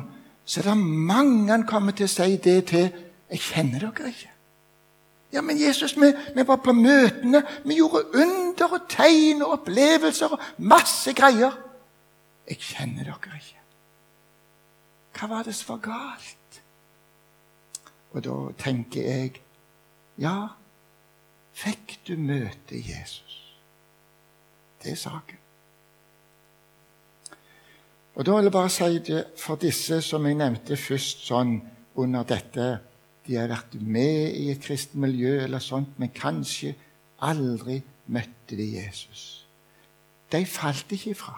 så 0.44 0.60
er 0.60 0.70
det 0.70 0.76
mange 0.80 1.52
han 1.52 1.66
kommer 1.68 1.92
til 1.92 2.08
å 2.08 2.10
si 2.10 2.38
det 2.40 2.56
til. 2.72 2.88
Jeg 3.30 3.42
kjenner 3.44 3.84
dere 3.84 4.08
ikke. 4.08 4.30
Ja, 5.32 5.42
men 5.46 5.60
Jesus, 5.60 5.92
vi, 5.94 6.08
vi, 6.34 6.46
var 6.46 6.58
på 6.64 6.72
møtene. 6.74 7.44
Vi 7.68 7.76
gjorde 7.78 8.02
under 8.18 8.78
og 8.78 8.88
tegn 8.90 9.44
og 9.44 9.52
opplevelser 9.60 10.32
og 10.34 10.48
masse 10.72 11.12
greier. 11.14 11.54
Jeg 12.48 12.58
kjenner 12.64 13.12
dere 13.12 13.36
ikke. 13.36 13.60
Hva 15.20 15.28
var 15.36 15.44
det 15.46 15.54
som 15.54 15.76
var 15.76 15.84
galt? 15.84 16.62
Og 18.10 18.24
da 18.24 18.38
tenker 18.58 19.04
jeg 19.04 19.42
ja, 20.18 20.48
fikk 21.54 22.00
du 22.08 22.16
møte 22.18 22.80
Jesus? 22.80 23.39
Det 24.82 24.92
er 24.92 25.00
saken. 25.00 25.36
Og 28.14 28.26
da 28.26 28.36
vil 28.36 28.48
jeg 28.48 28.52
bare 28.52 28.70
si 28.72 28.98
det 29.06 29.24
for 29.38 29.60
disse 29.60 30.00
som 30.04 30.26
jeg 30.26 30.36
nevnte 30.36 30.76
først 30.76 31.22
sånn 31.28 31.60
under 32.00 32.24
dette 32.28 32.70
de 33.26 33.36
har 33.38 33.50
vært 33.52 33.76
med 33.80 34.34
i 34.34 34.48
et 34.50 34.62
kristent 34.64 34.98
miljø 35.00 35.36
eller 35.44 35.62
sånt, 35.62 35.92
men 36.00 36.10
kanskje 36.10 36.74
aldri 37.22 37.78
møtte 38.10 38.56
de 38.58 38.66
Jesus. 38.74 39.46
De 40.32 40.42
falt 40.46 40.92
ikke 40.92 41.12
ifra. 41.14 41.36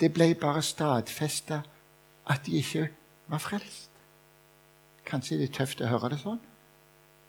Det 0.00 0.10
ble 0.14 0.32
bare 0.34 0.62
stadfesta 0.66 1.60
at 2.32 2.46
de 2.46 2.58
ikke 2.58 2.88
var 3.30 3.42
frelst. 3.42 3.90
Kanskje 5.06 5.38
det 5.38 5.50
er 5.50 5.56
tøft 5.60 5.82
å 5.82 5.90
høre 5.90 6.12
det 6.14 6.20
sånn, 6.22 6.40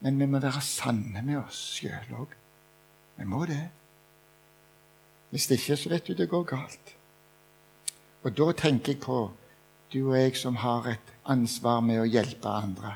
men 0.02 0.18
vi 0.20 0.28
må 0.30 0.42
være 0.42 0.62
sanne 0.66 1.22
med 1.26 1.44
oss 1.44 1.60
sjøl 1.78 2.18
òg. 2.24 2.34
Vi 3.20 3.30
må 3.30 3.44
det. 3.50 3.62
Hvis 5.34 5.48
det 5.50 5.56
ikke, 5.56 5.75
så 5.78 5.90
vet 5.90 6.08
du 6.08 6.13
det 6.13 6.30
går 6.30 6.44
galt. 6.44 6.92
Og 8.22 8.38
da 8.38 8.52
tenker 8.52 8.92
jeg 8.92 9.00
på 9.02 9.32
du 9.94 10.12
og 10.12 10.18
jeg 10.20 10.36
som 10.38 10.60
har 10.62 10.86
et 10.92 11.13
ansvar 11.25 11.80
med 11.82 12.04
å 12.04 12.06
hjelpe 12.06 12.52
andre. 12.54 12.92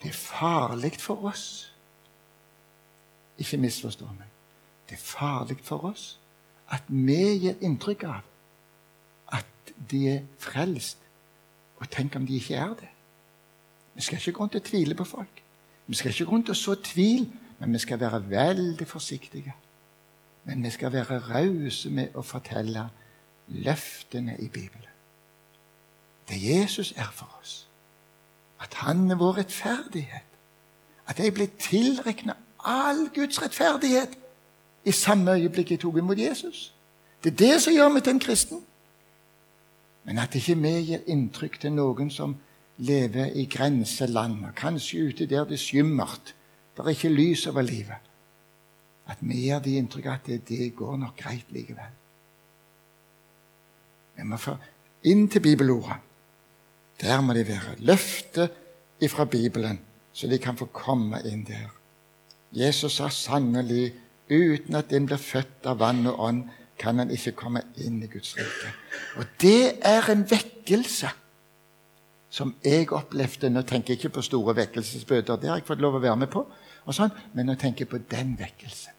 Det 0.00 0.08
er 0.08 0.16
farlig 0.16 0.94
for 1.00 1.26
oss. 1.28 1.44
Ikke 3.36 3.60
misforstå 3.60 4.08
meg. 4.16 4.30
Det 4.88 4.96
er 4.96 5.02
farlig 5.04 5.58
for 5.60 5.84
oss 5.90 6.06
at 6.72 6.88
vi 6.88 7.20
gir 7.42 7.60
inntrykk 7.60 8.06
av 8.08 8.22
at 9.36 9.72
de 9.90 10.00
er 10.08 10.22
frelst, 10.40 11.02
og 11.76 11.90
tenk 11.92 12.16
om 12.16 12.24
de 12.24 12.38
ikke 12.38 12.56
er 12.56 12.72
det. 12.80 12.88
Vi 13.92 14.06
skal 14.06 14.22
ikke 14.22 14.32
gå 14.38 14.46
rundt 14.46 14.56
og 14.56 14.64
tvile 14.70 14.96
på 14.96 15.04
folk. 15.04 15.44
Vi 15.86 16.00
skal 16.00 16.14
ikke 16.14 16.24
gå 16.24 16.32
rundt 16.32 16.48
og 16.48 16.56
så 16.56 16.78
tvil, 16.80 17.28
men 17.58 17.76
vi 17.76 17.82
skal 17.84 18.00
være 18.00 18.22
veldig 18.30 18.88
forsiktige. 18.88 19.52
Men 20.44 20.64
vi 20.64 20.70
skal 20.70 20.92
være 20.92 21.18
rause 21.18 21.90
med 21.90 22.14
å 22.14 22.22
fortelle 22.22 22.88
løftene 23.48 24.36
i 24.38 24.48
Bibelen. 24.48 24.90
Det 26.28 26.38
Jesus 26.42 26.92
er 26.96 27.10
for 27.12 27.38
oss 27.40 27.68
at 28.62 28.74
han 28.74 29.10
er 29.10 29.18
vår 29.18 29.36
rettferdighet, 29.36 30.28
At 31.06 31.18
jeg 31.18 31.34
ble 31.34 31.48
tilregna 31.58 32.36
all 32.64 33.08
Guds 33.14 33.42
rettferdighet 33.42 34.14
i 34.84 34.92
samme 34.92 35.34
øyeblikk 35.34 35.70
jeg 35.70 35.80
tok 35.80 35.96
imot 35.96 36.18
Jesus. 36.18 36.74
Det 37.24 37.32
er 37.32 37.36
det 37.36 37.62
som 37.62 37.74
gjør 37.74 37.88
meg 37.88 38.04
til 38.04 38.14
en 38.14 38.20
kristen. 38.22 38.62
Men 40.04 40.18
at 40.18 40.34
ikke 40.34 40.54
vi 40.58 40.72
gir 40.86 41.02
inntrykk 41.06 41.60
til 41.60 41.74
noen 41.74 42.10
som 42.10 42.36
lever 42.78 43.34
i 43.34 43.44
grenseland, 43.50 44.44
og 44.46 44.54
kanskje 44.54 45.08
ute 45.08 45.26
der 45.26 45.44
det 45.44 45.58
er 45.58 45.62
skymmert, 45.62 46.34
der 46.76 46.84
er 46.84 46.94
ikke 46.94 47.12
lys 47.12 47.46
over 47.46 47.62
livet, 47.62 47.98
at 49.10 49.20
vi 49.20 49.46
gir 49.46 49.60
de 49.64 49.76
inntrykk 49.80 50.06
at 50.12 50.28
det, 50.30 50.42
det 50.48 50.74
går 50.76 50.96
nok 51.00 51.16
greit 51.18 51.50
likevel. 51.54 51.98
Vi 54.16 54.26
må 54.28 54.38
få 54.38 54.56
inn 55.08 55.26
til 55.30 55.42
bibelordet. 55.42 55.98
Der 57.02 57.20
må 57.20 57.34
de 57.34 57.42
være. 57.48 57.76
Løftet 57.82 58.52
ifra 59.02 59.24
Bibelen, 59.24 59.80
så 60.12 60.28
de 60.30 60.38
kan 60.38 60.56
få 60.56 60.68
komme 60.70 61.22
inn 61.26 61.42
der. 61.48 61.72
Jesus 62.52 63.00
sa 63.00 63.08
sannelig 63.08 63.94
uten 64.30 64.76
at 64.78 64.92
en 64.92 65.08
blir 65.08 65.18
født 65.18 65.66
av 65.66 65.80
vann 65.80 66.06
og 66.06 66.20
ånd, 66.20 66.44
kan 66.78 66.98
en 67.00 67.10
ikke 67.14 67.34
komme 67.38 67.62
inn 67.78 68.00
i 68.02 68.08
Guds 68.10 68.34
rike. 68.38 68.72
Og 69.20 69.28
det 69.42 69.78
er 69.86 70.08
en 70.10 70.24
vekkelse 70.28 71.10
som 72.32 72.54
jeg 72.64 72.88
opplevde 72.96 73.50
Nå 73.52 73.62
tenker 73.68 73.92
jeg 73.92 74.00
ikke 74.00 74.16
på 74.16 74.24
store 74.24 74.54
vekkelsesbøter, 74.56 75.36
det 75.36 75.50
har 75.50 75.60
jeg 75.60 75.68
fått 75.68 75.82
lov 75.84 75.98
å 75.98 76.02
være 76.02 76.16
med 76.24 76.30
på, 76.32 76.46
sånn, 76.90 77.12
men 77.34 77.46
nå 77.46 77.54
tenker 77.54 77.84
jeg 77.84 77.92
på 77.92 78.00
den 78.10 78.34
vekkelsen. 78.38 78.98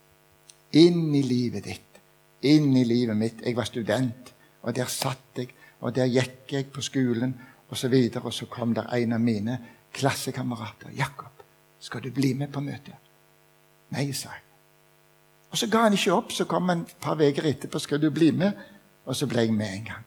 Inn 0.80 1.10
i 1.16 1.24
livet 1.28 1.68
ditt, 1.68 2.00
inn 2.48 2.72
i 2.78 2.86
livet 2.88 3.18
mitt. 3.20 3.44
Jeg 3.44 3.58
var 3.58 3.68
student, 3.68 4.32
og 4.64 4.76
der 4.76 4.88
satt 4.88 5.42
jeg, 5.42 5.52
og 5.84 5.92
der 5.96 6.08
gikk 6.08 6.56
jeg 6.56 6.72
på 6.72 6.82
skolen, 6.82 7.36
og 7.70 7.78
så 7.78 7.90
og 8.24 8.34
så 8.34 8.46
kom 8.46 8.74
der 8.74 8.88
en 8.94 9.14
av 9.14 9.20
mine 9.20 9.60
klassekamerater. 9.94 10.90
'Jakob, 10.90 11.44
skal 11.80 12.02
du 12.02 12.12
bli 12.12 12.34
med 12.34 12.52
på 12.52 12.60
møtet?' 12.60 12.96
Nei, 13.90 14.12
sa 14.12 14.30
jeg. 14.30 14.42
Og 15.52 15.58
Så 15.58 15.70
ga 15.70 15.84
han 15.84 15.94
ikke 15.94 16.14
opp. 16.14 16.32
Så 16.32 16.46
kom 16.46 16.70
han 16.70 16.82
et 16.82 16.96
par 17.02 17.16
uker 17.16 17.46
etterpå. 17.46 17.80
'Skal 17.80 18.02
du 18.02 18.10
bli 18.10 18.32
med?' 18.32 18.54
Og 19.06 19.16
så 19.16 19.28
ble 19.28 19.40
jeg 19.40 19.54
med 19.54 19.74
en 19.74 19.84
gang. 19.86 20.06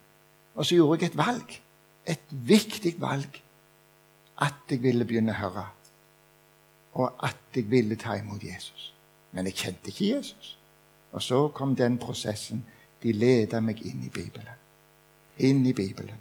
Og 0.55 0.67
så 0.67 0.75
gjorde 0.75 1.01
jeg 1.01 1.11
et 1.11 1.17
valg. 1.17 1.61
Et 2.07 2.27
viktig 2.31 3.01
valg. 3.01 3.43
At 4.41 4.55
jeg 4.71 4.83
ville 4.83 5.05
begynne 5.05 5.33
å 5.33 5.41
høre. 5.41 5.65
Og 6.97 7.13
at 7.25 7.37
jeg 7.55 7.71
ville 7.71 7.97
ta 8.01 8.17
imot 8.17 8.45
Jesus. 8.45 8.93
Men 9.33 9.47
jeg 9.47 9.55
kjente 9.55 9.93
ikke 9.93 10.17
Jesus. 10.17 10.55
Og 11.13 11.23
så 11.23 11.49
kom 11.49 11.77
den 11.77 11.99
prosessen. 12.01 12.65
De 13.03 13.13
leda 13.13 13.61
meg 13.61 13.83
inn 13.85 14.05
i 14.07 14.09
Bibelen. 14.13 14.57
Inn 15.39 15.67
i 15.67 15.73
Bibelen. 15.77 16.17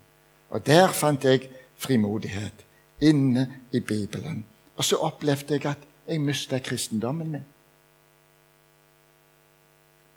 Og 0.50 0.66
der 0.66 0.92
fant 0.92 1.24
jeg 1.24 1.48
frimodighet. 1.80 2.66
Inne 3.02 3.48
i 3.72 3.80
Bibelen. 3.80 4.46
Og 4.76 4.84
så 4.84 4.96
opplevde 4.96 5.54
jeg 5.54 5.66
at 5.66 5.88
jeg 6.08 6.22
mista 6.22 6.60
kristendommen 6.60 7.32
min. 7.32 7.46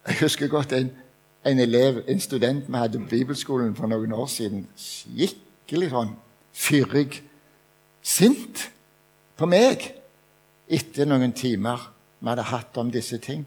Jeg 0.06 0.16
husker 0.20 0.48
godt 0.48 0.72
en, 0.72 0.90
en 1.46 1.58
elev, 1.58 2.02
en 2.08 2.20
student 2.20 2.68
vi 2.68 2.76
hadde 2.76 2.98
på 2.98 3.06
bibelskolen 3.06 3.76
for 3.76 3.86
noen 3.86 4.12
år 4.12 4.26
siden. 4.26 4.66
Skikkelig 4.76 5.90
sånn 5.92 6.14
fyrig, 6.58 7.20
sint 8.02 8.68
på 9.36 9.46
meg 9.46 9.84
etter 10.68 11.08
noen 11.08 11.32
timer 11.32 11.88
vi 12.20 12.28
hadde 12.28 12.48
hatt 12.50 12.76
om 12.78 12.90
disse 12.92 13.18
ting. 13.18 13.46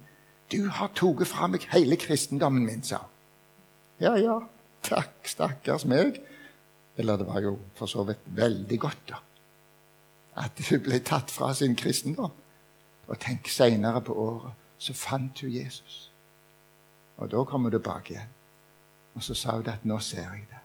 'Du 0.52 0.68
har 0.70 0.92
tatt 0.96 1.28
fra 1.28 1.48
meg 1.48 1.68
hele 1.72 1.96
kristendommen 1.96 2.66
min', 2.66 2.84
sa 2.84 3.06
Ja, 4.00 4.16
ja, 4.16 4.40
takk, 4.84 5.14
stakkars 5.24 5.86
meg. 5.86 6.22
Eller 6.98 7.18
det 7.18 7.28
var 7.28 7.42
jo 7.42 7.60
for 7.76 7.86
så 7.86 8.04
vidt 8.04 8.20
veldig 8.26 8.80
godt, 8.80 9.10
da. 9.10 9.16
At 10.36 10.52
hun 10.70 10.82
ble 10.82 11.00
tatt 11.00 11.32
fra 11.32 11.54
sin 11.54 11.76
kristendom. 11.76 12.32
Og 13.08 13.20
tenk, 13.20 13.48
seinere 13.48 14.02
på 14.02 14.14
året 14.14 14.54
så 14.78 14.94
fant 14.94 15.40
hun 15.42 15.52
Jesus. 15.52 16.12
Og 17.18 17.32
da 17.32 17.44
kom 17.44 17.64
hun 17.64 17.72
tilbake 17.72 18.14
igjen. 18.14 18.34
Og 19.16 19.24
så 19.24 19.34
sa 19.34 19.52
hun 19.52 19.68
at 19.70 19.86
nå 19.86 20.00
ser 20.00 20.22
jeg 20.22 20.48
det. 20.50 20.62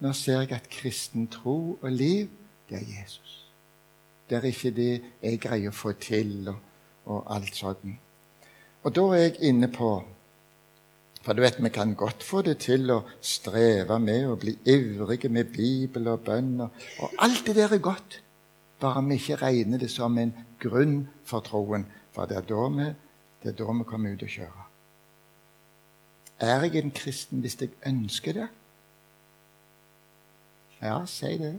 Nå 0.00 0.12
ser 0.12 0.40
jeg 0.40 0.52
at 0.52 0.68
kristen 0.68 1.28
tro 1.28 1.78
og 1.82 1.90
liv, 1.92 2.28
det 2.68 2.80
er 2.82 3.00
Jesus. 3.00 3.43
Det 4.34 4.40
er 4.42 4.48
ikke 4.50 4.70
det 4.74 4.92
jeg 5.22 5.38
greier 5.38 5.70
å 5.70 5.76
få 5.76 5.92
til, 6.02 6.48
og, 6.50 6.56
og 7.06 7.28
alt 7.30 7.54
sånt. 7.54 7.84
Og 8.82 8.94
da 8.96 9.04
er 9.14 9.20
jeg 9.28 9.52
inne 9.52 9.68
på 9.70 9.94
For 11.24 11.32
du 11.32 11.40
vet, 11.40 11.56
vi 11.62 11.70
kan 11.72 11.94
godt 11.96 12.20
få 12.20 12.42
det 12.44 12.58
til 12.66 12.90
å 12.92 12.98
streve 13.24 13.96
med 13.96 14.26
å 14.28 14.34
bli 14.36 14.52
ivrige 14.68 15.30
med 15.32 15.54
Bibel 15.54 16.10
og 16.12 16.26
bønn. 16.26 16.58
Og 16.66 17.14
alt 17.24 17.46
det 17.46 17.54
der 17.56 17.72
er 17.72 17.80
godt, 17.80 18.18
bare 18.82 19.00
vi 19.06 19.16
ikke 19.16 19.38
regner 19.40 19.80
det 19.80 19.88
som 19.88 20.18
en 20.20 20.34
grunn 20.60 21.06
for 21.24 21.40
troen. 21.46 21.86
For 22.12 22.28
det 22.28 22.42
er 22.42 22.50
da 22.50 22.66
vi, 22.74 22.90
er 23.40 23.56
da 23.56 23.78
vi 23.78 23.86
kommer 23.88 24.12
ut 24.12 24.26
og 24.26 24.34
kjører. 24.34 24.66
Er 26.44 26.66
jeg 26.66 26.82
en 26.82 26.92
kristen 26.92 27.40
hvis 27.40 27.56
jeg 27.62 27.72
ønsker 27.88 28.42
det? 28.42 28.50
Ja, 30.82 31.06
si 31.08 31.38
det. 31.40 31.54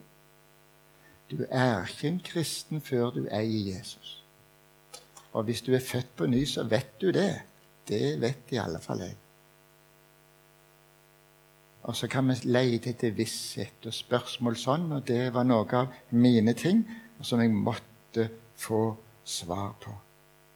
Du 1.31 1.45
er 1.49 1.88
ikke 1.88 2.07
en 2.07 2.21
kristen 2.25 2.81
før 2.81 3.09
du 3.15 3.27
er 3.31 3.41
i 3.41 3.71
Jesus. 3.71 4.23
Og 5.33 5.43
hvis 5.43 5.61
du 5.61 5.73
er 5.73 5.83
født 5.83 6.15
på 6.15 6.25
ny, 6.25 6.45
så 6.45 6.63
vet 6.63 7.01
du 7.01 7.11
det. 7.11 7.41
Det 7.88 8.21
vet 8.21 8.51
i 8.51 8.61
alle 8.61 8.79
fall 8.81 9.03
jeg. 9.03 9.15
Og 11.83 11.95
så 11.95 12.07
kan 12.07 12.27
vi 12.27 12.33
lete 12.43 12.89
etter 12.89 13.13
visshet 13.13 13.85
og 13.85 13.93
spørsmål 13.93 14.55
sånn, 14.57 14.88
og 14.95 15.03
det 15.07 15.33
var 15.33 15.45
noe 15.45 15.67
av 15.77 15.91
mine 16.09 16.55
ting 16.57 16.81
som 17.21 17.41
jeg 17.41 17.53
måtte 17.53 18.29
få 18.57 18.95
svar 19.25 19.75
på. 19.81 19.93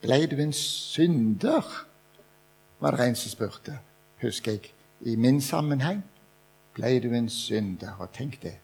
Ble 0.01 0.23
du 0.31 0.39
en 0.41 0.53
synder? 0.55 1.85
var 2.79 2.95
det 2.95 3.07
en 3.07 3.15
som 3.15 3.31
spurte 3.31 3.79
husker 4.21 4.51
jeg, 4.51 4.71
i 5.01 5.15
min 5.15 5.41
sammenheng, 5.41 6.03
ble 6.73 6.99
du 6.99 7.13
en 7.15 7.29
synder. 7.29 7.95
Og 7.99 8.11
tenk 8.13 8.41
det. 8.43 8.57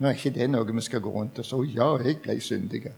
Nå 0.00 0.08
er 0.08 0.16
ikke 0.16 0.32
det 0.32 0.46
noe 0.48 0.64
vi 0.64 0.80
skal 0.80 1.02
gå 1.04 1.10
rundt 1.12 1.38
og 1.42 1.44
si 1.44 1.74
ja, 1.74 1.90
jeg 2.00 2.22
ble 2.24 2.38
syndig. 2.40 2.86
Det, 2.88 2.94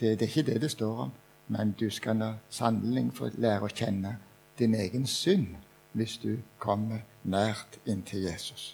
det, 0.00 0.22
er 0.22 0.30
ikke 0.30 0.46
det 0.52 0.60
det 0.62 0.70
står 0.72 1.02
om. 1.06 1.10
Men 1.48 1.74
du 1.80 1.90
skal 1.92 2.16
nå 2.16 2.30
sannelig 2.50 3.10
få 3.18 3.28
lære 3.36 3.68
å 3.68 3.74
kjenne 3.74 4.16
din 4.58 4.74
egen 4.74 5.04
synd 5.06 5.52
hvis 5.92 6.16
du 6.22 6.38
kommer 6.58 7.04
nært 7.22 7.76
inntil 7.84 8.24
Jesus. 8.24 8.72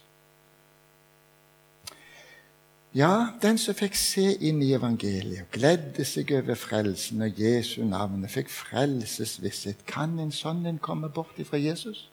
Ja, 2.94 3.36
den 3.42 3.58
som 3.58 3.76
fikk 3.78 3.94
se 3.98 4.24
inn 4.46 4.62
i 4.66 4.72
evangeliet 4.74 5.44
og 5.44 5.52
gledde 5.54 6.06
seg 6.06 6.32
over 6.34 6.58
frelsen 6.58 7.22
og 7.22 7.38
Jesu 7.38 7.84
navn, 7.86 8.24
fikk 8.26 8.50
frelsesvisshet. 8.50 9.84
Kan 9.86 10.18
en 10.18 10.32
sånn 10.34 10.64
en 10.66 10.80
komme 10.82 11.10
bort 11.10 11.38
ifra 11.38 11.58
Jesus? 11.58 12.08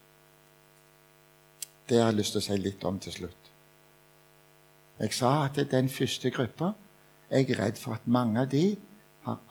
Det 1.88 1.98
har 1.98 2.12
jeg 2.12 2.20
lyst 2.20 2.36
til 2.36 2.42
å 2.42 2.46
si 2.46 2.58
litt 2.62 2.86
om 2.86 2.98
til 3.02 3.16
slutt. 3.16 3.47
Jeg 4.98 5.14
sa 5.14 5.44
at 5.44 5.58
den 5.70 5.88
første 5.88 6.30
gruppa 6.30 6.72
Jeg 7.30 7.50
er 7.50 7.60
redd 7.60 7.76
for 7.76 7.94
at 7.94 8.06
mange 8.06 8.40
av 8.40 8.48
de 8.48 8.76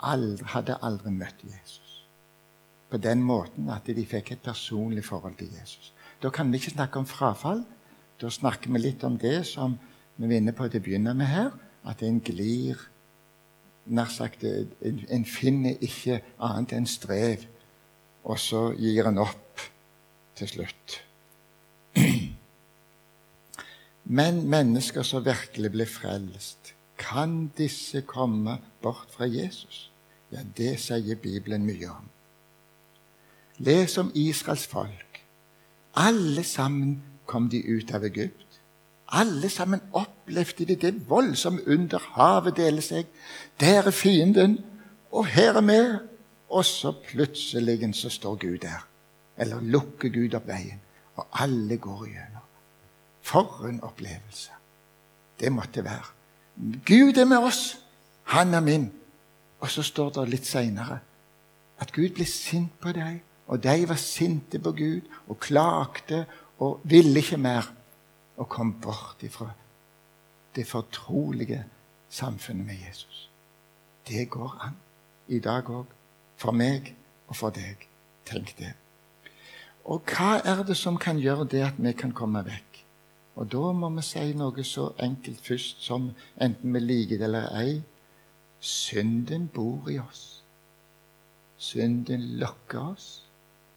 aldri, 0.01 0.45
hadde 0.49 0.77
aldri 0.81 1.12
møtt 1.13 1.43
Jesus. 1.45 2.07
På 2.89 2.97
den 2.97 3.21
måten 3.21 3.69
at 3.69 3.86
de 3.86 4.05
fikk 4.05 4.31
et 4.31 4.41
personlig 4.41 5.05
forhold 5.05 5.36
til 5.38 5.51
Jesus. 5.53 5.93
Da 6.23 6.29
kan 6.33 6.51
vi 6.51 6.57
ikke 6.57 6.73
snakke 6.73 6.99
om 6.99 7.05
frafall. 7.05 7.62
Da 8.21 8.29
snakker 8.33 8.73
vi 8.73 8.81
litt 8.81 9.03
om 9.03 9.17
det 9.21 9.45
som 9.45 9.77
vi 10.15 10.25
var 10.25 10.39
inne 10.39 10.55
på 10.57 10.65
til 10.67 10.81
å 10.81 10.86
begynne 10.88 11.13
med 11.13 11.29
her, 11.29 11.51
at 11.86 12.01
en 12.01 12.17
glir 12.19 12.79
nær 13.86 14.10
sagt, 14.12 14.43
en, 14.43 15.03
en 15.10 15.25
finner 15.25 15.77
ikke 15.83 16.21
annet 16.43 16.73
enn 16.75 16.89
strev, 16.89 17.45
og 18.27 18.39
så 18.41 18.71
gir 18.75 19.07
en 19.07 19.21
opp 19.23 19.62
til 20.36 20.49
slutt. 20.49 20.97
Men 24.09 24.45
mennesker 24.49 25.03
som 25.03 25.25
virkelig 25.25 25.71
blir 25.71 25.89
frelst, 25.89 26.73
kan 26.97 27.51
disse 27.57 28.01
komme 28.07 28.57
bort 28.81 29.11
fra 29.11 29.27
Jesus? 29.27 29.91
Ja, 30.31 30.39
det 30.57 30.77
sier 30.79 31.19
Bibelen 31.19 31.65
mye 31.67 31.89
om. 31.91 32.07
Les 33.57 33.97
om 33.97 34.11
Israels 34.15 34.67
folk. 34.67 35.21
Alle 35.95 36.43
sammen 36.43 37.01
kom 37.25 37.49
de 37.49 37.59
ut 37.67 37.91
av 37.91 38.05
Egypt. 38.07 38.61
Alle 39.07 39.49
sammen 39.49 39.83
opplevde 39.91 40.65
de 40.65 40.75
det 40.75 41.09
voldsomme 41.09 41.67
under 41.67 41.99
havet 42.15 42.57
deler 42.57 42.83
seg. 42.83 43.07
Der 43.59 43.87
er 43.87 43.95
fienden, 43.95 44.59
og 45.11 45.27
her 45.35 45.59
er 45.59 45.67
vi. 45.67 45.79
Og 46.49 46.65
så 46.65 46.93
plutselig 47.11 47.95
så 47.95 48.09
står 48.09 48.35
Gud 48.35 48.57
der. 48.63 48.87
Eller 49.37 49.61
lukker 49.61 50.09
Gud 50.09 50.33
opp 50.33 50.47
veien, 50.47 50.79
og 51.15 51.27
alle 51.31 51.77
går 51.77 52.05
igjennom. 52.05 52.46
For 53.27 53.67
en 53.67 53.81
opplevelse 53.83 54.55
det 55.39 55.51
måtte 55.53 55.83
være. 55.83 56.05
Gud 56.85 57.17
er 57.17 57.25
med 57.25 57.37
oss. 57.37 57.77
Han 58.33 58.53
er 58.53 58.63
min. 58.63 58.91
Og 59.59 59.69
så 59.69 59.83
står 59.83 60.09
det 60.15 60.29
litt 60.29 60.47
seinere 60.47 60.99
at 61.77 61.91
Gud 61.93 62.15
ble 62.17 62.25
sint 62.25 62.73
på 62.81 62.91
deg, 62.95 63.19
og 63.47 63.61
de 63.63 63.85
var 63.89 63.99
sinte 64.01 64.59
på 64.59 64.71
Gud 64.73 65.05
og 65.27 65.39
klagde 65.39 66.23
og 66.57 66.81
ville 66.89 67.21
ikke 67.21 67.37
mer, 67.37 67.69
og 68.37 68.49
kom 68.49 68.73
bort 68.81 69.21
ifra 69.21 69.51
det 70.55 70.65
fortrolige 70.67 71.63
samfunnet 72.09 72.65
med 72.65 72.75
Jesus. 72.87 73.29
Det 74.07 74.29
går 74.29 74.57
an. 74.61 74.77
i 75.27 75.39
dag 75.39 75.69
òg. 75.69 75.85
For 76.37 76.51
meg 76.51 76.93
og 77.27 77.35
for 77.35 77.49
deg. 77.49 77.87
Tenk 78.25 78.53
det. 78.57 78.73
Og 79.85 80.03
hva 80.05 80.37
er 80.43 80.63
det 80.67 80.77
som 80.77 80.97
kan 80.97 81.19
gjøre 81.19 81.47
det 81.51 81.63
at 81.65 81.77
vi 81.77 81.91
kan 81.97 82.13
komme 82.15 82.43
vekk? 82.45 82.66
Og 83.38 83.52
da 83.54 83.71
må 83.78 83.89
vi 83.93 84.04
si 84.06 84.32
noe 84.38 84.63
så 84.65 84.89
enkelt 85.04 85.43
først 85.45 85.84
som, 85.86 86.10
enten 86.41 86.73
vi 86.73 86.82
liker 86.82 87.21
det 87.21 87.28
eller 87.30 87.52
ei, 87.60 87.76
synden 88.60 89.45
bor 89.54 89.89
i 89.93 90.00
oss. 90.02 90.41
Synden 91.58 92.23
lokker 92.41 92.93
oss. 92.95 93.08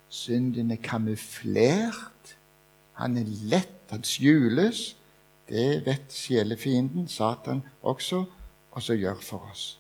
Synden 0.08 0.70
er 0.70 0.80
kamuflert. 0.82 2.36
Han 3.00 3.16
er 3.20 3.28
lett, 3.52 3.84
han 3.92 4.04
skjules. 4.04 4.94
Det 5.48 5.84
vet 5.86 6.12
sjelefienden, 6.14 7.08
Satan, 7.08 7.62
også, 7.82 8.24
og 8.70 8.82
så 8.82 8.94
gjør 8.94 9.20
for 9.20 9.50
oss. 9.52 9.78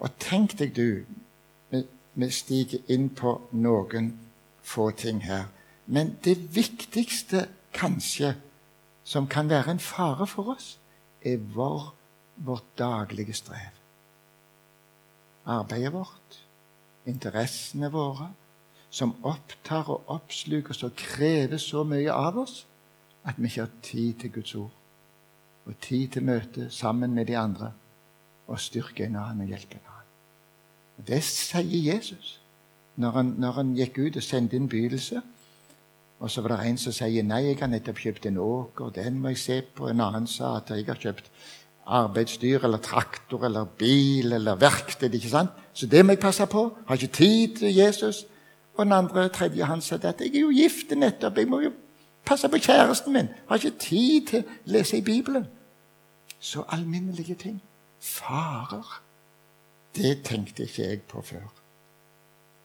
Og 0.00 0.10
tenk 0.18 0.56
deg, 0.58 0.74
du, 0.76 1.84
vi 2.14 2.30
stiger 2.32 2.80
inn 2.88 3.10
på 3.14 3.36
noen 3.52 4.14
få 4.64 4.90
ting 4.96 5.22
her. 5.24 5.50
Men 5.86 6.16
det 6.24 6.38
viktigste, 6.54 7.46
kanskje, 7.76 8.34
som 9.10 9.26
kan 9.26 9.50
være 9.50 9.74
en 9.74 9.82
fare 9.82 10.26
for 10.30 10.54
oss, 10.54 10.76
er 11.26 11.40
vår, 11.54 11.88
vårt 12.46 12.66
daglige 12.78 13.34
strev. 13.34 13.74
Arbeidet 15.50 15.92
vårt, 15.92 16.36
interessene 17.10 17.90
våre, 17.90 18.28
som 18.90 19.14
opptar 19.26 19.90
og 19.90 20.10
oppsluker 20.10 20.78
og 20.86 20.94
krever 20.98 21.58
så 21.58 21.82
mye 21.86 22.12
av 22.12 22.38
oss 22.42 22.64
at 23.26 23.38
vi 23.38 23.50
ikke 23.50 23.66
har 23.66 23.82
tid 23.82 24.14
til 24.20 24.32
Guds 24.34 24.54
ord 24.58 24.76
og 25.68 25.76
tid 25.82 26.08
til 26.08 26.24
møte 26.26 26.70
sammen 26.70 27.14
med 27.14 27.28
de 27.28 27.36
andre 27.38 27.72
og 28.50 28.58
styrke 28.58 29.04
en 29.06 29.18
annen 29.20 29.44
og 29.44 29.52
hjelpe 29.52 29.78
en 29.78 29.90
annen. 29.90 30.08
Og 30.98 31.06
Det 31.06 31.22
sier 31.24 31.94
Jesus 31.94 32.40
når 32.96 33.10
han, 33.10 33.34
når 33.38 33.52
han 33.58 33.74
gikk 33.76 33.98
ut 33.98 34.16
og 34.16 34.22
sendte 34.22 34.58
innbydelse. 34.58 35.22
Og 36.20 36.30
så 36.30 36.42
var 36.44 36.52
det 36.52 36.68
en 36.68 36.78
som 36.78 36.92
sier 36.92 37.24
nei, 37.24 37.46
jeg 37.46 37.58
har 37.62 37.70
nettopp 37.72 38.00
kjøpt 38.02 38.26
en 38.28 38.38
åker, 38.44 38.90
den 38.92 39.20
må 39.22 39.32
jeg 39.32 39.40
se 39.40 39.62
på. 39.62 39.88
En 39.88 40.02
annen 40.04 40.26
sa 40.28 40.58
at 40.58 40.68
jeg 40.74 40.84
har 40.88 41.00
kjøpt 41.00 41.30
arbeidsdyr 41.90 42.64
eller 42.64 42.78
traktor 42.84 43.44
eller 43.48 43.64
bil 43.64 44.32
eller 44.36 44.58
verksted. 44.60 45.14
ikke 45.14 45.28
sant? 45.28 45.50
Så 45.72 45.86
det 45.86 46.04
må 46.04 46.12
jeg 46.12 46.20
passe 46.20 46.46
på. 46.46 46.66
Har 46.86 46.94
ikke 46.94 47.16
tid 47.16 47.56
til 47.56 47.74
Jesus. 47.74 48.26
Og 48.76 48.84
den 48.84 48.92
andre 48.92 49.28
tredje 49.28 49.64
han 49.64 49.80
sa 49.80 49.96
at 49.96 50.20
jeg 50.20 50.34
er 50.34 50.40
jo 50.40 50.52
gift 50.54 50.92
nettopp. 50.96 51.38
Jeg 51.38 51.48
må 51.48 51.60
jo 51.60 51.72
passe 52.24 52.48
på 52.48 52.60
kjæresten 52.60 53.12
min. 53.12 53.28
Har 53.48 53.56
ikke 53.56 53.78
tid 53.78 54.26
til 54.26 54.44
å 54.44 54.74
lese 54.76 55.00
i 55.00 55.04
Bibelen. 55.04 55.48
Så 56.38 56.64
alminnelige 56.68 57.34
ting. 57.34 57.62
Farer. 58.00 59.02
Det 59.96 60.22
tenkte 60.24 60.62
ikke 60.62 60.82
jeg 60.82 61.02
på 61.02 61.22
før. 61.22 61.48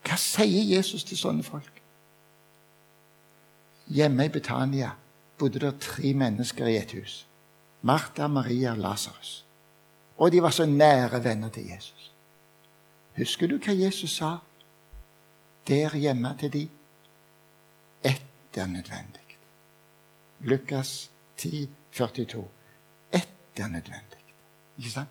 Hva 0.05 0.19
sier 0.21 0.75
Jesus 0.75 1.03
til 1.03 1.17
sånne 1.17 1.43
folk? 1.43 1.74
Hjemme 3.87 4.25
i 4.25 4.29
Betania 4.29 4.91
bodde 5.37 5.59
det 5.59 5.79
tre 5.79 6.13
mennesker 6.13 6.67
i 6.67 6.77
et 6.77 6.91
hus. 6.91 7.25
Martha, 7.81 8.27
Maria 8.27 8.71
og 8.71 8.77
Lasarus. 8.77 9.45
Og 10.17 10.31
de 10.31 10.41
var 10.41 10.49
så 10.49 10.65
nære 10.65 11.23
venner 11.23 11.49
til 11.49 11.67
Jesus. 11.69 12.11
Husker 13.17 13.47
du 13.47 13.57
hva 13.57 13.75
Jesus 13.75 14.17
sa 14.17 14.37
der 15.67 15.95
hjemme 15.97 16.35
til 16.39 16.53
de? 16.53 16.63
Ett 18.03 18.57
er 18.57 18.67
nødvendig. 18.67 19.37
Lukas 20.39 21.11
10, 21.37 21.69
42. 21.91 22.47
Ett 23.13 23.59
er 23.59 23.67
nødvendig. 23.67 24.21
Ikke 24.77 24.91
sant? 24.91 25.09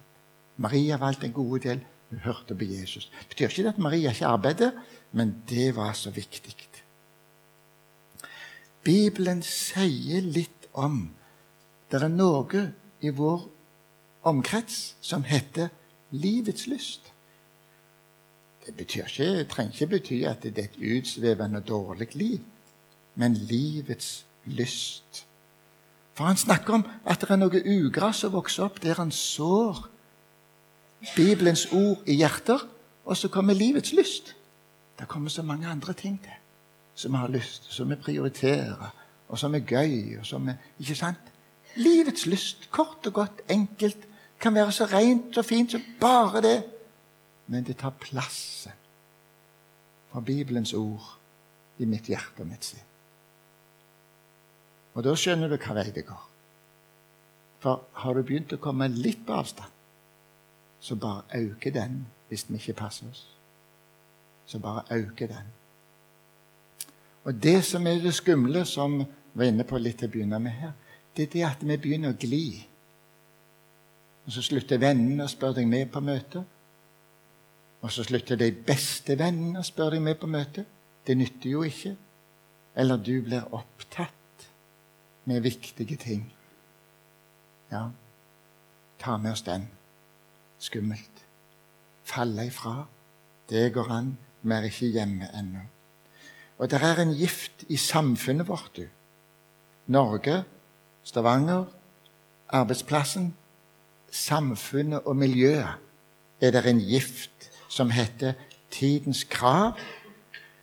Maria 0.56 0.96
valgte 0.96 1.26
en 1.26 1.32
god 1.32 1.58
del 1.58 1.84
hun 2.10 2.18
hørte 2.18 2.54
på 2.54 2.64
Jesus. 2.64 3.10
Det 3.20 3.28
betyr 3.28 3.48
ikke 3.48 3.68
at 3.68 3.78
Maria 3.78 4.10
ikke 4.10 4.26
arbeidet, 4.26 4.72
men 5.12 5.42
det 5.48 5.76
var 5.76 5.92
så 5.92 6.10
viktig. 6.10 6.56
Bibelen 8.84 9.42
sier 9.42 10.20
litt 10.20 10.68
om 10.72 11.08
Det 11.90 12.02
er 12.02 12.10
noe 12.10 12.62
i 13.04 13.10
vår 13.14 13.44
omkrets 14.26 14.96
som 15.04 15.24
heter 15.28 15.70
livets 16.10 16.66
lyst. 16.66 17.12
Det 18.64 18.74
betyr 18.76 19.06
ikke, 19.06 19.28
det 19.38 19.48
trenger 19.52 19.76
ikke 19.76 19.90
bety 19.92 20.18
at 20.26 20.42
det 20.42 20.58
er 20.58 20.70
et 20.70 20.80
utsvevende 20.96 21.60
og 21.60 21.68
dårlig 21.68 22.08
liv, 22.16 22.40
men 23.14 23.36
livets 23.36 24.24
lyst. 24.44 25.26
For 26.14 26.24
han 26.24 26.40
snakker 26.40 26.80
om 26.80 26.86
at 27.04 27.20
det 27.20 27.30
er 27.30 27.40
noe 27.40 27.64
ugras 27.76 28.22
som 28.24 28.32
vokser 28.34 28.66
opp 28.66 28.80
der 28.82 28.98
han 28.98 29.12
sår 29.12 29.84
Bibelens 31.14 31.66
ord 31.72 32.06
i 32.08 32.16
hjerter, 32.16 32.64
og 33.04 33.16
så 33.16 33.28
kommer 33.28 33.54
livets 33.54 33.92
lyst. 33.92 34.32
Det 34.98 35.08
kommer 35.08 35.28
så 35.28 35.42
mange 35.42 35.68
andre 35.68 35.92
ting 35.92 36.16
til 36.22 36.43
som 36.94 37.12
vi 37.12 37.18
har 37.18 37.28
lyst, 37.28 37.72
som 37.72 37.90
vi 37.90 37.96
prioriterer, 37.96 38.90
og 39.28 39.38
som 39.38 39.54
er 39.54 39.64
gøy. 39.66 40.18
og 40.18 40.26
som 40.26 40.48
er, 40.48 40.54
Ikke 40.78 40.94
sant? 40.94 41.32
Livets 41.76 42.26
lyst, 42.26 42.70
kort 42.70 43.06
og 43.06 43.12
godt, 43.12 43.40
enkelt, 43.50 44.08
kan 44.40 44.54
være 44.54 44.72
så 44.72 44.84
rent 44.84 45.38
og 45.38 45.44
fint 45.44 45.70
som 45.70 45.82
bare 46.00 46.42
det. 46.42 46.64
Men 47.46 47.64
det 47.64 47.76
tar 47.76 47.90
plass 48.00 48.68
fra 50.12 50.20
Bibelens 50.20 50.72
ord 50.72 51.18
i 51.78 51.84
mitt 51.84 52.06
hjerte 52.06 52.44
og 52.44 52.46
mitt 52.46 52.64
sinn. 52.64 52.84
Og 54.94 55.02
da 55.04 55.14
skjønner 55.18 55.50
du 55.50 55.56
hva 55.58 55.74
vei 55.74 55.90
det 55.90 56.06
går. 56.06 56.22
For 57.64 57.82
har 58.04 58.14
du 58.14 58.22
begynt 58.22 58.52
å 58.54 58.60
komme 58.62 58.86
litt 58.92 59.24
på 59.26 59.34
avstand, 59.34 59.72
så 60.84 60.94
bare 61.00 61.40
øker 61.40 61.72
den 61.74 62.04
hvis 62.28 62.46
vi 62.48 62.60
ikke 62.60 62.76
passer 62.84 63.08
oss. 63.10 63.24
Så 64.46 64.60
bare 64.60 64.84
øker 64.92 65.26
den. 65.26 65.48
Og 67.24 67.34
det 67.42 67.62
som 67.64 67.86
er 67.86 68.02
det 68.04 68.14
skumle, 68.14 68.64
som 68.68 68.98
vi 69.00 69.06
var 69.34 69.50
inne 69.50 69.66
på 69.66 69.80
litt 69.80 69.98
til 70.00 70.10
å 70.10 70.12
begynne 70.12 70.40
med 70.42 70.56
her, 70.60 70.72
det 71.16 71.28
er 71.28 71.32
det 71.32 71.44
at 71.48 71.62
vi 71.64 71.76
begynner 71.80 72.12
å 72.12 72.18
gli. 72.20 72.46
Og 74.24 74.34
så 74.34 74.42
slutter 74.44 74.80
vennene 74.80 75.26
å 75.26 75.30
spørre 75.30 75.60
deg 75.60 75.68
med 75.70 75.90
på 75.92 76.02
møtet. 76.04 76.44
Og 77.84 77.92
så 77.92 78.04
slutter 78.06 78.40
de 78.40 78.50
beste 78.66 79.16
vennene 79.20 79.60
å 79.60 79.66
spørre 79.66 79.98
deg 79.98 80.04
med 80.06 80.18
på 80.20 80.30
møtet. 80.30 80.68
Det 81.04 81.16
nytter 81.18 81.50
jo 81.50 81.64
ikke. 81.66 81.94
Eller 82.74 82.98
du 82.98 83.18
blir 83.22 83.52
opptatt 83.54 84.48
med 85.28 85.44
viktige 85.44 85.96
ting. 86.00 86.24
Ja, 87.70 87.88
ta 88.98 89.16
med 89.20 89.36
oss 89.36 89.44
den 89.46 89.68
skummelt. 90.64 91.24
Falle 92.04 92.46
ifra. 92.48 92.86
Det 93.48 93.72
går 93.72 93.92
an. 93.92 94.16
Vi 94.42 94.52
er 94.52 94.68
ikke 94.68 94.92
hjemme 94.92 95.28
ennå. 95.36 95.64
Og 96.58 96.70
det 96.70 96.82
er 96.82 97.00
en 97.02 97.14
gift 97.14 97.64
i 97.68 97.76
samfunnet 97.76 98.48
vårt, 98.48 98.76
du. 98.76 98.86
Norge, 99.86 100.44
Stavanger, 101.04 101.64
arbeidsplassen, 102.48 103.34
samfunnet 104.10 105.00
og 105.04 105.16
miljøet 105.16 105.74
er 106.40 106.50
det 106.50 106.66
en 106.66 106.80
gift 106.80 107.50
som 107.68 107.90
heter 107.90 108.32
tidens 108.70 109.24
krav, 109.24 109.78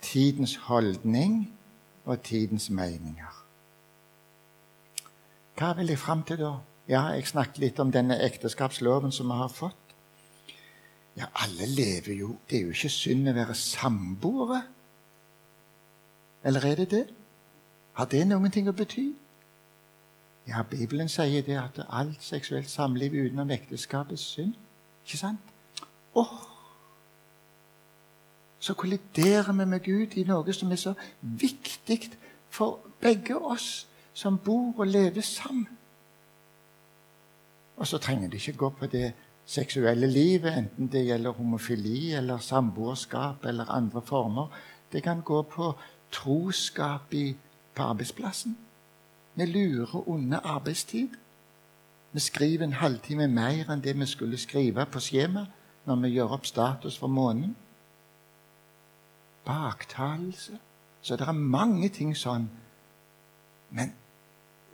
tidens 0.02 0.56
holdning 0.56 1.52
og 2.04 2.22
tidens 2.22 2.70
meninger. 2.70 3.44
Hva 5.58 5.72
vil 5.78 5.92
jeg 5.92 5.98
fram 5.98 6.22
til 6.26 6.40
da? 6.40 6.56
Ja, 6.88 7.02
jeg 7.14 7.28
snakket 7.28 7.60
litt 7.62 7.78
om 7.78 7.92
denne 7.92 8.18
ekteskapsloven 8.24 9.12
som 9.14 9.30
vi 9.30 9.38
har 9.38 9.52
fått. 9.52 9.94
Ja, 11.16 11.28
alle 11.44 11.68
lever 11.68 12.14
jo 12.16 12.36
Det 12.50 12.58
er 12.58 12.62
jo 12.62 12.72
ikke 12.72 12.88
synd 12.88 13.28
å 13.28 13.34
være 13.36 13.54
samboere. 13.54 14.62
Eller 16.44 16.66
er 16.66 16.74
det 16.74 16.90
det? 16.90 17.06
Har 17.92 18.04
det 18.04 18.24
noen 18.26 18.50
ting 18.50 18.68
å 18.68 18.76
bety? 18.76 19.12
Ja, 20.48 20.62
Bibelen 20.62 21.08
sier 21.08 21.44
det 21.46 21.58
at 21.60 21.78
alt 21.88 22.22
seksuelt 22.24 22.70
samliv 22.70 23.14
utenom 23.14 23.50
ekteskap 23.54 24.10
er 24.10 24.18
synd. 24.18 24.56
Ikke 25.04 25.18
sant? 25.18 25.52
Åh! 26.14 26.32
Så 28.62 28.74
kolliderer 28.74 29.52
vi 29.52 29.66
med 29.66 29.80
Gud 29.82 30.16
i 30.16 30.24
noe 30.26 30.52
som 30.54 30.70
er 30.70 30.78
så 30.78 30.94
viktig 31.20 32.12
for 32.50 32.78
begge 33.02 33.36
oss 33.38 33.86
som 34.14 34.38
bor 34.38 34.74
og 34.78 34.86
lever 34.86 35.20
sammen. 35.20 35.68
Og 37.76 37.86
så 37.86 37.98
trenger 37.98 38.28
det 38.28 38.38
ikke 38.38 38.58
gå 38.58 38.68
på 38.78 38.86
det 38.86 39.12
seksuelle 39.46 40.06
livet, 40.06 40.58
enten 40.58 40.90
det 40.92 41.06
gjelder 41.06 41.34
homofili 41.34 42.12
eller 42.14 42.38
samboerskap 42.38 43.44
eller 43.44 43.70
andre 43.70 44.02
former. 44.02 44.52
Det 44.92 45.02
kan 45.02 45.22
gå 45.22 45.42
på 45.42 45.72
troskap 46.12 47.14
i, 47.14 47.36
på 47.74 47.82
arbeidsplassen. 47.82 48.58
Vi 49.34 49.46
lurer 49.46 50.08
under 50.08 50.40
arbeidstid. 50.40 51.08
Vi 52.12 52.20
skriver 52.20 52.64
en 52.64 52.72
halvtime 52.72 53.28
mer 53.28 53.70
enn 53.72 53.80
det 53.84 53.96
vi 53.96 54.06
skulle 54.06 54.38
skrive 54.38 54.84
på 54.86 55.00
skjema 55.00 55.46
når 55.88 56.02
vi 56.02 56.12
gjør 56.14 56.36
opp 56.36 56.46
status 56.46 56.98
for 56.98 57.08
måneden. 57.08 57.56
Baktalelse. 59.44 60.58
Så 61.02 61.16
det 61.16 61.26
er 61.26 61.32
mange 61.32 61.88
ting 61.88 62.12
sånn. 62.16 62.50
Men 63.70 63.94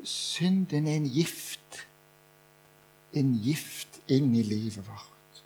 synden 0.05 0.89
er 0.89 0.99
en 0.99 1.07
gift. 1.07 1.85
En 3.17 3.33
gift 3.41 4.01
inn 4.13 4.35
i 4.37 4.43
livet 4.45 4.85
vårt, 4.85 5.43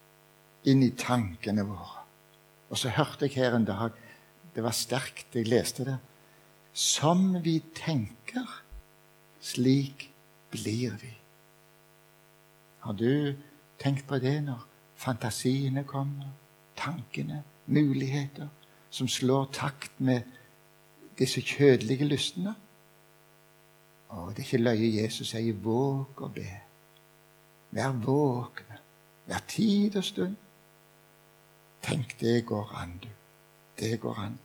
inn 0.66 0.83
i 0.83 0.90
tankene 0.98 1.62
våre. 1.66 2.02
Og 2.70 2.78
så 2.81 2.90
hørte 2.90 3.28
jeg 3.28 3.37
her 3.37 3.55
en 3.57 3.68
dag 3.68 3.92
Det 4.54 4.62
var 4.62 4.74
sterkt, 4.76 5.26
jeg 5.34 5.48
leste 5.48 5.84
det. 5.84 5.98
Som 6.72 7.44
vi 7.44 7.58
tenker, 7.74 8.48
slik 9.40 10.10
blir 10.50 10.96
vi. 11.00 11.12
Har 12.78 12.92
du 12.92 13.34
tenkt 13.78 14.06
på 14.06 14.18
det 14.18 14.40
når 14.44 14.66
fantasiene 14.96 15.84
kommer, 15.84 16.32
tankene, 16.76 17.42
muligheter, 17.66 18.48
som 18.90 19.08
slår 19.08 19.48
takt 19.52 20.00
med 20.00 20.22
disse 21.18 21.40
kjødelige 21.40 22.08
lystene? 22.08 22.54
Å, 24.12 24.28
det 24.28 24.42
er 24.42 24.46
ikke 24.46 24.64
løye 24.64 24.92
Jesus 25.02 25.32
sier 25.32 25.56
'våg 25.56 26.20
å 26.20 26.28
be'. 26.28 26.60
Vær 27.72 27.92
våkne 27.92 28.78
hver 29.26 29.44
tid 29.48 29.96
og 29.96 30.04
stund. 30.04 30.36
Tenk, 31.82 32.20
det 32.20 32.44
går 32.46 32.74
an, 32.76 32.98
du. 33.02 33.08
Det 33.78 34.00
går 34.00 34.18
an. 34.18 34.38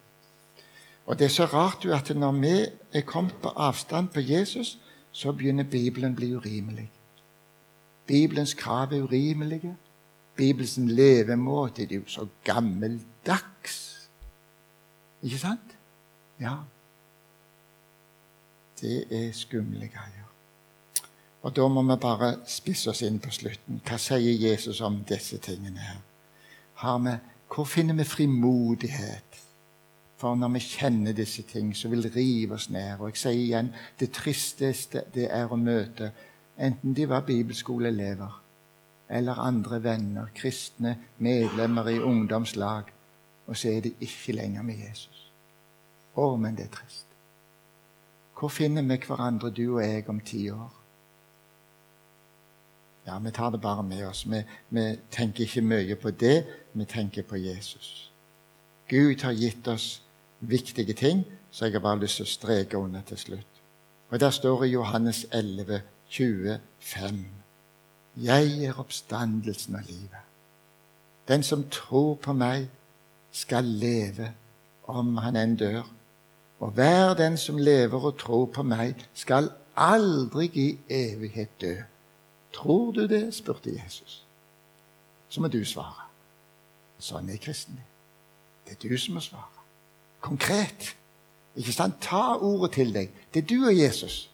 Og 1.05 1.19
det 1.19 1.25
er 1.25 1.29
så 1.29 1.45
rart 1.45 1.85
jo 1.85 1.93
at 1.95 2.15
når 2.15 2.31
vi 2.31 2.55
er 2.93 3.01
kommet 3.01 3.35
på 3.41 3.49
avstand 3.49 4.07
på 4.07 4.19
Jesus, 4.19 4.77
så 5.11 5.31
begynner 5.31 5.63
Bibelen 5.63 6.11
å 6.11 6.15
bli 6.15 6.31
urimelig. 6.35 6.89
Bibelens 8.07 8.53
krav 8.53 8.93
er 8.93 9.03
urimelige. 9.03 9.75
Bibelens 10.35 10.77
levemåte 10.77 11.83
er 11.83 11.95
jo 11.95 12.03
så 12.07 12.27
gammeldags. 12.43 14.09
Ikke 15.21 15.39
sant? 15.39 15.77
Ja. 16.39 16.57
Det 18.81 19.05
er 19.09 19.31
skumle 19.33 19.87
greier. 19.87 20.27
Og 21.41 21.55
da 21.55 21.67
må 21.67 21.81
vi 21.81 21.95
bare 22.01 22.33
spisse 22.47 22.91
oss 22.91 23.01
inn 23.01 23.19
på 23.23 23.31
slutten. 23.31 23.81
Hva 23.87 23.97
sier 24.01 24.35
Jesus 24.49 24.81
om 24.81 24.99
disse 25.07 25.37
tingene 25.37 25.79
her? 25.79 26.01
Har 26.83 26.99
Vi, 26.99 27.13
hvor 27.53 27.63
finner 27.63 27.95
vi 27.95 28.03
frimodighet? 28.03 29.43
For 30.17 30.35
når 30.35 30.49
vi 30.55 30.59
kjenner 30.59 31.13
disse 31.13 31.43
ting, 31.45 31.75
så 31.77 31.87
vil 31.87 32.03
det 32.03 32.15
rive 32.15 32.57
oss 32.57 32.69
ned. 32.69 32.99
Og 32.99 33.11
jeg 33.11 33.21
sier 33.21 33.43
igjen, 33.43 33.69
det 33.99 34.11
tristeste 34.11 35.03
det 35.13 35.29
er 35.31 35.51
å 35.51 35.59
møte, 35.61 36.11
enten 36.57 36.95
de 36.97 37.05
var 37.09 37.25
bibelskoleelever 37.27 38.41
eller 39.09 39.39
andre 39.39 39.83
venner, 39.83 40.31
kristne 40.35 40.97
medlemmer 41.17 41.87
i 41.87 41.99
ungdomslag, 41.99 42.89
og 43.47 43.57
så 43.57 43.69
er 43.69 43.85
de 43.85 43.93
ikke 44.03 44.35
lenger 44.35 44.65
med 44.67 44.81
Jesus. 44.87 45.21
Å, 46.17 46.33
men 46.35 46.57
det 46.57 46.65
er 46.67 46.73
trist. 46.73 47.05
Hvor 48.37 48.51
finner 48.51 48.83
vi 48.83 48.97
hverandre, 49.07 49.49
du 49.49 49.77
og 49.77 49.81
jeg, 49.85 50.03
om 50.09 50.19
ti 50.19 50.49
år? 50.51 50.73
Ja, 53.07 53.19
vi 53.23 53.31
tar 53.31 53.53
det 53.55 53.61
bare 53.63 53.83
med 53.83 54.03
oss. 54.09 54.25
Vi, 54.27 54.41
vi 54.69 54.83
tenker 55.11 55.45
ikke 55.45 55.63
mye 55.63 55.95
på 55.95 56.11
det, 56.11 56.43
vi 56.79 56.85
tenker 56.85 57.23
på 57.23 57.35
Jesus. 57.35 58.11
Gud 58.87 59.21
har 59.21 59.31
gitt 59.31 59.67
oss 59.67 60.01
viktige 60.39 60.93
ting, 60.93 61.25
så 61.51 61.65
jeg 61.65 61.73
har 61.73 61.79
bare 61.79 61.99
lyst 61.99 62.15
til 62.21 62.25
å 62.27 62.31
streke 62.31 62.77
under 62.77 63.01
til 63.01 63.17
slutt. 63.17 63.61
Og 64.09 64.19
Der 64.19 64.29
står 64.29 64.63
i 64.63 64.71
Johannes 64.71 65.25
11, 65.31 65.81
25. 66.09 67.25
Jeg 68.17 68.63
er 68.63 68.79
oppstandelsen 68.79 69.75
av 69.75 69.81
livet. 69.87 70.23
Den 71.27 71.43
som 71.43 71.69
tror 71.69 72.15
på 72.15 72.33
meg, 72.33 72.69
skal 73.31 73.63
leve 73.63 74.31
om 74.87 75.17
han 75.17 75.35
enn 75.35 75.55
dør. 75.59 75.83
Og 76.59 76.71
hver 76.71 77.13
den 77.13 77.37
som 77.37 77.57
lever 77.57 78.05
og 78.05 78.17
tror 78.17 78.45
på 78.45 78.63
meg, 78.63 78.95
skal 79.13 79.51
aldri 79.75 80.49
i 80.53 80.67
evighet 80.89 81.61
dø. 81.61 81.75
Tror 82.53 82.91
du 82.91 83.07
det? 83.07 83.33
spurte 83.33 83.75
Jesus. 83.75 84.23
Så 85.29 85.41
må 85.41 85.47
du 85.47 85.65
svare. 85.65 86.06
Sånn 86.99 87.29
er 87.29 87.41
kristne. 87.41 87.83
Det 88.65 88.75
er 88.77 88.89
du 88.89 88.97
som 88.97 89.17
må 89.17 89.23
svare. 89.23 89.63
Konkret. 90.21 90.95
Ikke 91.57 91.73
sant? 91.73 91.99
Ta 92.01 92.35
ordet 92.35 92.73
til 92.77 92.93
deg. 92.93 93.13
Det 93.33 93.43
er 93.43 93.49
du 93.49 93.67
og 93.69 93.75
Jesus. 93.75 94.27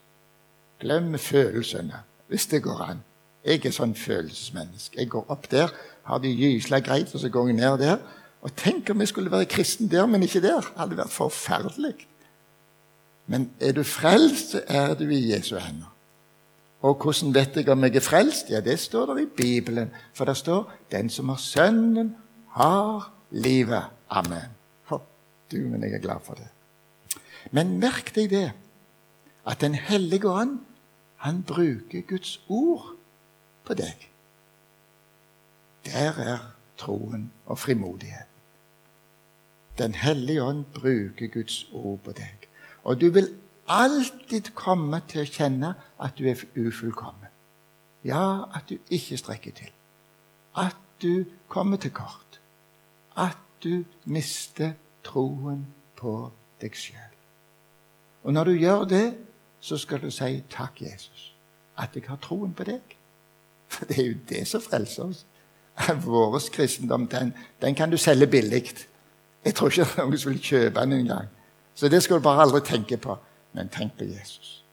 Glem 0.82 1.18
følelsene, 1.20 2.04
hvis 2.28 2.48
det 2.52 2.64
går 2.64 2.82
an. 2.88 3.04
Jeg 3.44 3.66
er 3.68 3.76
sånn 3.76 3.96
følelsesmenneske. 3.96 5.00
Jeg 5.00 5.12
går 5.12 5.30
opp 5.32 5.50
der, 5.52 5.72
har 6.08 6.20
det 6.24 6.32
gysla 6.36 6.80
greit, 6.84 7.12
og 7.16 7.20
så 7.20 7.30
går 7.32 7.52
jeg 7.52 7.60
ned 7.60 7.78
der. 7.84 8.00
Og 8.44 8.52
tenk 8.60 8.90
om 8.92 9.04
jeg 9.04 9.12
skulle 9.12 9.32
være 9.32 9.48
kristen 9.52 9.92
der, 9.92 10.06
men 10.08 10.24
ikke 10.24 10.42
der. 10.44 10.64
Det 10.64 10.80
hadde 10.80 11.00
vært 11.00 11.16
forferdelig. 11.16 11.94
Men 13.28 13.50
er 13.60 13.76
du 13.76 13.84
frelst, 13.88 14.56
så 14.56 14.64
er 14.68 14.96
du 15.00 15.06
i 15.08 15.22
Jesu 15.32 15.56
hender. 15.56 15.92
Og 16.84 16.98
hvordan 17.00 17.32
vet 17.36 17.56
jeg 17.56 17.70
om 17.72 17.84
jeg 17.84 17.96
er 17.96 18.04
frelst? 18.04 18.50
Ja, 18.52 18.60
det 18.60 18.80
står 18.80 19.14
der 19.14 19.22
i 19.24 19.26
Bibelen. 19.38 19.92
For 20.14 20.26
det 20.26 20.38
står 20.38 20.74
'Den 20.92 21.10
som 21.10 21.30
har 21.30 21.38
Sønnen, 21.38 22.16
har 22.54 23.12
livet'. 23.32 23.92
Amen. 24.10 24.50
Du, 25.52 25.58
men 25.58 25.84
jeg 25.84 25.94
er 25.94 26.02
glad 26.02 26.20
for 26.24 26.34
det. 26.34 26.48
Men 27.52 27.78
merk 27.80 28.16
deg 28.16 28.30
det, 28.30 28.52
at 29.46 29.62
Den 29.62 29.76
hellige 29.76 30.30
ånd, 30.30 30.60
han 31.18 31.44
bruker 31.44 32.02
Guds 32.02 32.40
ord 32.48 32.96
på 33.64 33.74
deg. 33.74 34.10
Der 35.86 36.20
er 36.20 36.40
troen 36.78 37.32
og 37.46 37.60
frimodigheten. 37.60 38.34
Den 39.78 39.94
hellige 39.94 40.44
ånd 40.44 40.66
bruker 40.74 41.28
Guds 41.28 41.68
ord 41.74 42.00
på 42.00 42.12
deg. 42.12 42.48
Og 42.84 43.02
du 43.02 43.10
vil 43.10 43.30
alltid 43.68 44.54
komme 44.56 45.02
til 45.08 45.24
å 45.24 45.30
kjenne 45.30 45.74
at 46.00 46.18
du 46.18 46.28
er 46.30 46.40
ufullkommen. 46.56 47.32
Ja, 48.04 48.44
at 48.56 48.70
du 48.70 48.78
ikke 48.90 49.18
strekker 49.18 49.52
til. 49.52 49.72
At 50.56 50.78
du 51.02 51.26
kommer 51.48 51.78
til 51.78 51.92
kort. 51.92 52.33
At 53.18 53.38
du 53.64 53.84
mister 54.06 54.74
troen 55.04 55.66
på 55.96 56.32
deg 56.62 56.76
sjøl. 56.76 57.14
Og 58.24 58.34
når 58.34 58.44
du 58.44 58.52
gjør 58.52 58.84
det, 58.88 59.06
så 59.60 59.78
skal 59.78 60.02
du 60.02 60.12
si 60.12 60.44
'Takk, 60.50 60.82
Jesus, 60.82 61.36
at 61.78 61.90
jeg 61.96 62.04
har 62.08 62.18
troen 62.18 62.54
på 62.54 62.64
deg'. 62.64 62.96
For 63.68 63.86
det 63.86 64.00
er 64.00 64.08
jo 64.08 64.18
det 64.30 64.48
som 64.48 64.62
frelser 64.62 65.04
oss. 65.04 65.26
Vår 66.06 66.40
kristendom 66.54 67.08
den, 67.08 67.34
den, 67.62 67.76
kan 67.76 67.90
du 67.90 67.98
selge 67.98 68.28
billig. 68.28 68.88
Jeg 69.46 69.56
tror 69.56 69.70
ikke 69.70 69.88
noen 69.98 70.12
vil 70.12 70.42
kjøpe 70.42 70.80
den 70.80 70.92
engang. 70.92 71.28
Så 71.76 71.90
det 71.90 72.04
skal 72.04 72.18
du 72.18 72.22
bare 72.22 72.42
aldri 72.42 72.62
tenke 72.62 72.98
på. 72.98 73.18
Men 73.54 73.70
tenk 73.70 73.98
på 73.98 74.04
Jesus. 74.04 74.64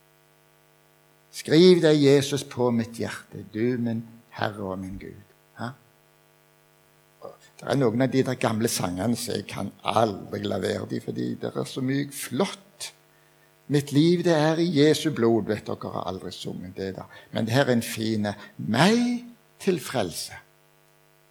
Skriv 1.30 1.82
deg 1.82 2.02
Jesus 2.02 2.44
på 2.44 2.70
mitt 2.70 2.98
hjerte, 2.98 3.44
du 3.54 3.78
min 3.78 4.02
Herre 4.30 4.72
og 4.72 4.78
min 4.78 4.98
Gud. 4.98 5.29
Det 7.60 7.68
er 7.68 7.76
noen 7.76 8.00
av 8.00 8.08
de 8.08 8.22
der 8.24 8.38
gamle 8.40 8.68
sangene 8.72 9.18
som 9.20 9.34
jeg 9.36 9.44
kan 9.50 9.68
aldri 9.84 10.40
la 10.48 10.56
være 10.62 10.86
de, 10.88 11.00
fordi 11.04 11.34
det 11.42 11.50
er 11.52 11.66
så 11.68 11.82
mye 11.84 12.06
flott. 12.14 12.88
Mitt 13.70 13.92
liv, 13.92 14.24
det 14.24 14.32
er 14.32 14.58
i 14.58 14.66
Jesu 14.80 15.10
blod. 15.14 15.44
Vet 15.50 15.68
dere 15.68 15.92
har 15.92 16.08
aldri 16.08 16.32
sunget 16.32 16.72
det, 16.80 16.94
da. 16.96 17.04
Men 17.34 17.46
det 17.46 17.54
her 17.54 17.68
er 17.68 17.76
en 17.76 17.84
fin 17.84 18.32
Meg 18.56 19.26
til 19.60 19.78
frelse. 19.80 20.40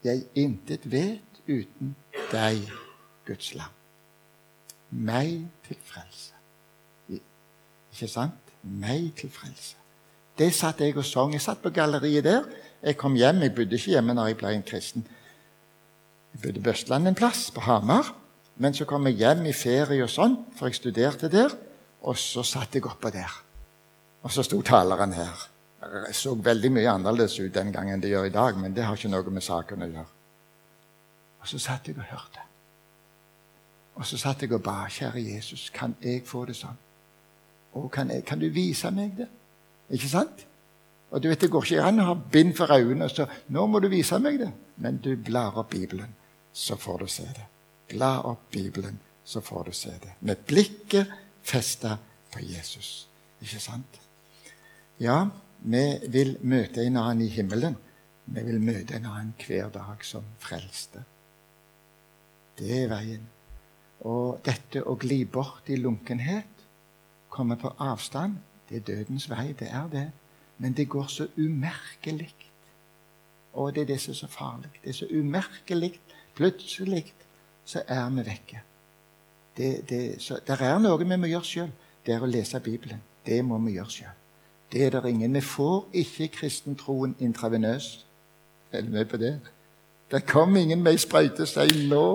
Jeg 0.05 0.23
intet 0.37 0.85
vet 0.91 1.41
uten 1.49 1.95
deg, 2.31 2.61
Guds 3.27 3.51
lam. 3.57 3.73
Meg 4.91 5.49
til 5.65 5.81
frelse. 5.83 6.37
Ikke 7.09 8.07
sant? 8.07 8.53
Meg 8.63 9.11
til 9.17 9.33
frelse. 9.33 9.75
Det 10.37 10.53
satt 10.55 10.79
jeg 10.79 10.95
og 10.95 11.03
sang. 11.05 11.33
Jeg 11.33 11.41
satt 11.43 11.59
på 11.65 11.73
galleriet 11.73 12.23
der. 12.23 12.45
Jeg 12.83 12.97
kom 12.97 13.17
hjem. 13.19 13.41
Jeg 13.43 13.55
bodde 13.55 13.75
ikke 13.75 13.97
hjemme 13.97 14.13
når 14.15 14.31
jeg 14.31 14.37
ble 14.39 14.53
en 14.55 14.63
kristen. 14.63 15.03
Jeg 16.33 16.41
bodde 16.43 16.63
på 16.63 16.73
Østlandet 16.73 17.13
en 17.13 17.19
plass, 17.19 17.49
på 17.51 17.63
Hamar. 17.65 18.13
Men 18.59 18.75
så 18.75 18.85
kom 18.85 19.07
jeg 19.07 19.21
hjem 19.21 19.45
i 19.47 19.55
ferie 19.55 20.03
og 20.03 20.11
sånn, 20.11 20.35
for 20.57 20.67
jeg 20.67 20.79
studerte 20.79 21.29
der. 21.31 21.53
Og 22.03 22.17
så 22.19 22.43
satt 22.43 22.75
jeg 22.75 22.85
oppå 22.87 23.11
der. 23.13 23.31
Og 24.23 24.31
så 24.31 24.43
sto 24.43 24.59
taleren 24.65 25.15
her. 25.15 25.47
Det 25.79 26.15
så 26.15 26.33
veldig 26.35 26.71
mye 26.75 26.91
annerledes 26.91 27.37
ut 27.39 27.53
den 27.55 27.71
gangen 27.71 28.01
det 28.03 28.11
gjør 28.11 28.27
i 28.27 28.35
dag, 28.35 28.57
men 28.59 28.75
det 28.75 28.83
har 28.83 28.99
ikke 28.99 29.11
noe 29.13 29.31
med 29.31 29.45
saken 29.45 29.85
å 29.85 29.87
gjøre. 29.87 30.09
Og 31.39 31.47
så 31.47 31.59
satt 31.63 31.87
jeg 31.87 31.95
og 31.95 32.09
hørte. 32.09 32.43
Og 33.95 34.05
så 34.07 34.19
satt 34.19 34.43
jeg 34.43 34.51
og 34.55 34.63
ba. 34.63 34.83
Kjære 34.91 35.23
Jesus, 35.23 35.69
kan 35.75 35.95
jeg 36.03 36.25
få 36.27 36.43
det 36.47 36.57
sånn? 36.59 36.77
Og 37.79 37.87
kan, 37.91 38.11
jeg, 38.11 38.25
kan 38.27 38.39
du 38.41 38.49
vise 38.51 38.91
meg 38.91 39.15
det? 39.17 39.27
Ikke 39.95 40.11
sant? 40.11 40.45
Og 41.09 41.23
du 41.23 41.29
vet, 41.29 41.41
Det 41.41 41.49
går 41.49 41.63
ikke 41.63 41.83
an 41.83 41.99
å 42.03 42.11
ha 42.11 42.15
bind 42.31 42.55
for 42.57 42.71
øynene, 42.71 43.09
så 43.09 43.25
nå 43.49 43.65
må 43.67 43.79
du 43.79 43.87
vise 43.89 44.19
meg 44.19 44.39
det. 44.39 44.51
Men 44.77 44.99
du 45.03 45.15
blar 45.15 45.57
opp 45.57 45.71
Bibelen, 45.71 46.11
så 46.53 46.77
får 46.77 46.99
du 46.99 47.07
se 47.07 47.23
det. 47.23 47.45
Bla 47.89 48.21
opp 48.21 48.51
Bibelen, 48.51 48.99
så 49.23 49.41
får 49.41 49.63
du 49.63 49.71
se 49.71 49.89
det. 49.89 50.13
Med 50.19 50.37
blikket 50.47 51.07
festa 51.43 51.97
på 52.33 52.39
Jesus. 52.39 53.07
Ikke 53.41 53.59
sant? 53.59 53.99
Ja, 54.99 55.29
vi 55.59 55.85
vil 56.11 56.35
møte 56.41 56.83
en 56.83 56.99
annen 56.99 57.25
i 57.25 57.31
himmelen. 57.33 57.77
Vi 58.25 58.43
vil 58.45 58.61
møte 58.61 58.97
en 58.97 59.07
annen 59.09 59.33
hver 59.41 59.71
dag 59.73 60.05
som 60.05 60.25
frelste. 60.39 61.03
Det 62.59 62.83
er 62.83 62.89
veien. 62.91 63.25
Og 64.07 64.39
dette 64.45 64.83
å 64.83 64.95
gli 64.99 65.23
bort 65.25 65.69
i 65.71 65.79
lunkenhet, 65.79 66.65
komme 67.29 67.57
på 67.59 67.71
avstand, 67.83 68.37
det 68.69 68.77
er 68.77 68.85
dødens 68.87 69.29
vei. 69.29 69.53
Det 69.57 69.67
er 69.71 69.87
det. 69.91 70.07
Men 70.57 70.75
det 70.77 70.89
går 70.89 71.07
så 71.07 71.27
umerkelig. 71.37 72.33
Og 73.53 73.73
det 73.75 73.81
er 73.81 73.93
det 73.93 73.99
som 74.01 74.11
er 74.13 74.19
så 74.19 74.27
farlig. 74.27 74.71
Det 74.83 74.89
er 74.89 74.97
så 74.99 75.07
umerkelig. 75.11 75.93
Plutselig 76.39 77.13
så 77.67 77.81
er 77.87 78.09
vi 78.09 78.23
vekke. 78.23 78.61
Det, 79.57 79.89
det, 79.89 80.21
så, 80.23 80.37
der 80.47 80.61
er 80.63 80.77
noe 80.79 80.95
vi 81.03 81.17
må 81.19 81.27
gjøre 81.27 81.43
sjøl. 81.43 81.71
Det 82.05 82.13
er 82.15 82.23
å 82.23 82.29
lese 82.31 82.61
Bibelen. 82.63 83.01
Det 83.27 83.41
må 83.43 83.57
vi 83.65 83.73
gjøre 83.75 83.91
sjøl. 83.91 84.13
Det 84.71 84.85
er 84.85 84.93
det 84.95 85.09
ingen. 85.09 85.33
Vi 85.35 85.41
får 85.43 85.89
ikke 85.99 86.27
kristentroen 86.37 87.17
intravenøst. 87.19 88.05
Er 88.71 88.85
du 88.87 88.93
med 88.93 89.05
på 89.11 89.17
det? 89.17 89.33
Det 90.11 90.25
kom 90.25 90.55
ingen 90.55 90.83
med 90.83 90.95
ei 90.95 91.01
sprøyte 91.03 91.43
og 91.43 91.51
sier 91.51 91.83
nå. 91.89 92.05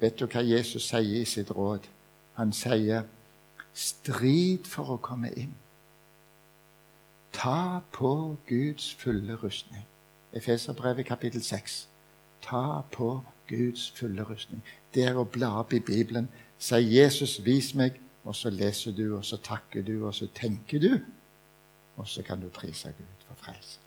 Vet 0.00 0.20
du 0.20 0.28
hva 0.30 0.44
Jesus 0.46 0.86
sier 0.92 1.24
i 1.24 1.26
sitt 1.26 1.50
råd? 1.50 1.90
Han 2.38 2.54
sier 2.54 3.02
strid 3.74 4.70
for 4.70 4.94
å 4.94 5.00
komme 5.02 5.34
inn. 5.34 5.58
Ta 7.34 7.82
på 7.92 8.36
Guds 8.46 8.94
fulle 8.94 9.34
rustning. 9.42 9.88
Efeserbrevet 10.32 11.10
kapittel 11.10 11.42
6. 11.42 11.88
Ta 12.46 12.82
på 12.92 13.20
Guds 13.48 13.90
fulle 13.90 14.22
rustning. 14.22 14.62
Det 14.94 15.04
er 15.04 15.18
å 15.18 15.24
bla 15.24 15.58
opp 15.60 15.72
i 15.72 15.80
Bibelen. 15.80 16.28
Si 16.58 16.74
'Jesus, 16.74 17.44
vis 17.44 17.74
meg', 17.74 18.00
og 18.24 18.34
så 18.34 18.50
leser 18.50 18.92
du, 18.92 19.16
og 19.16 19.24
så 19.24 19.36
takker 19.36 19.82
du, 19.82 20.06
og 20.06 20.14
så 20.14 20.26
tenker 20.34 20.80
du. 20.80 20.98
Og 21.96 22.08
så 22.08 22.22
kan 22.22 22.40
du 22.40 22.48
prise 22.48 22.88
Gud 22.98 23.26
for 23.28 23.34
frelse. 23.34 23.78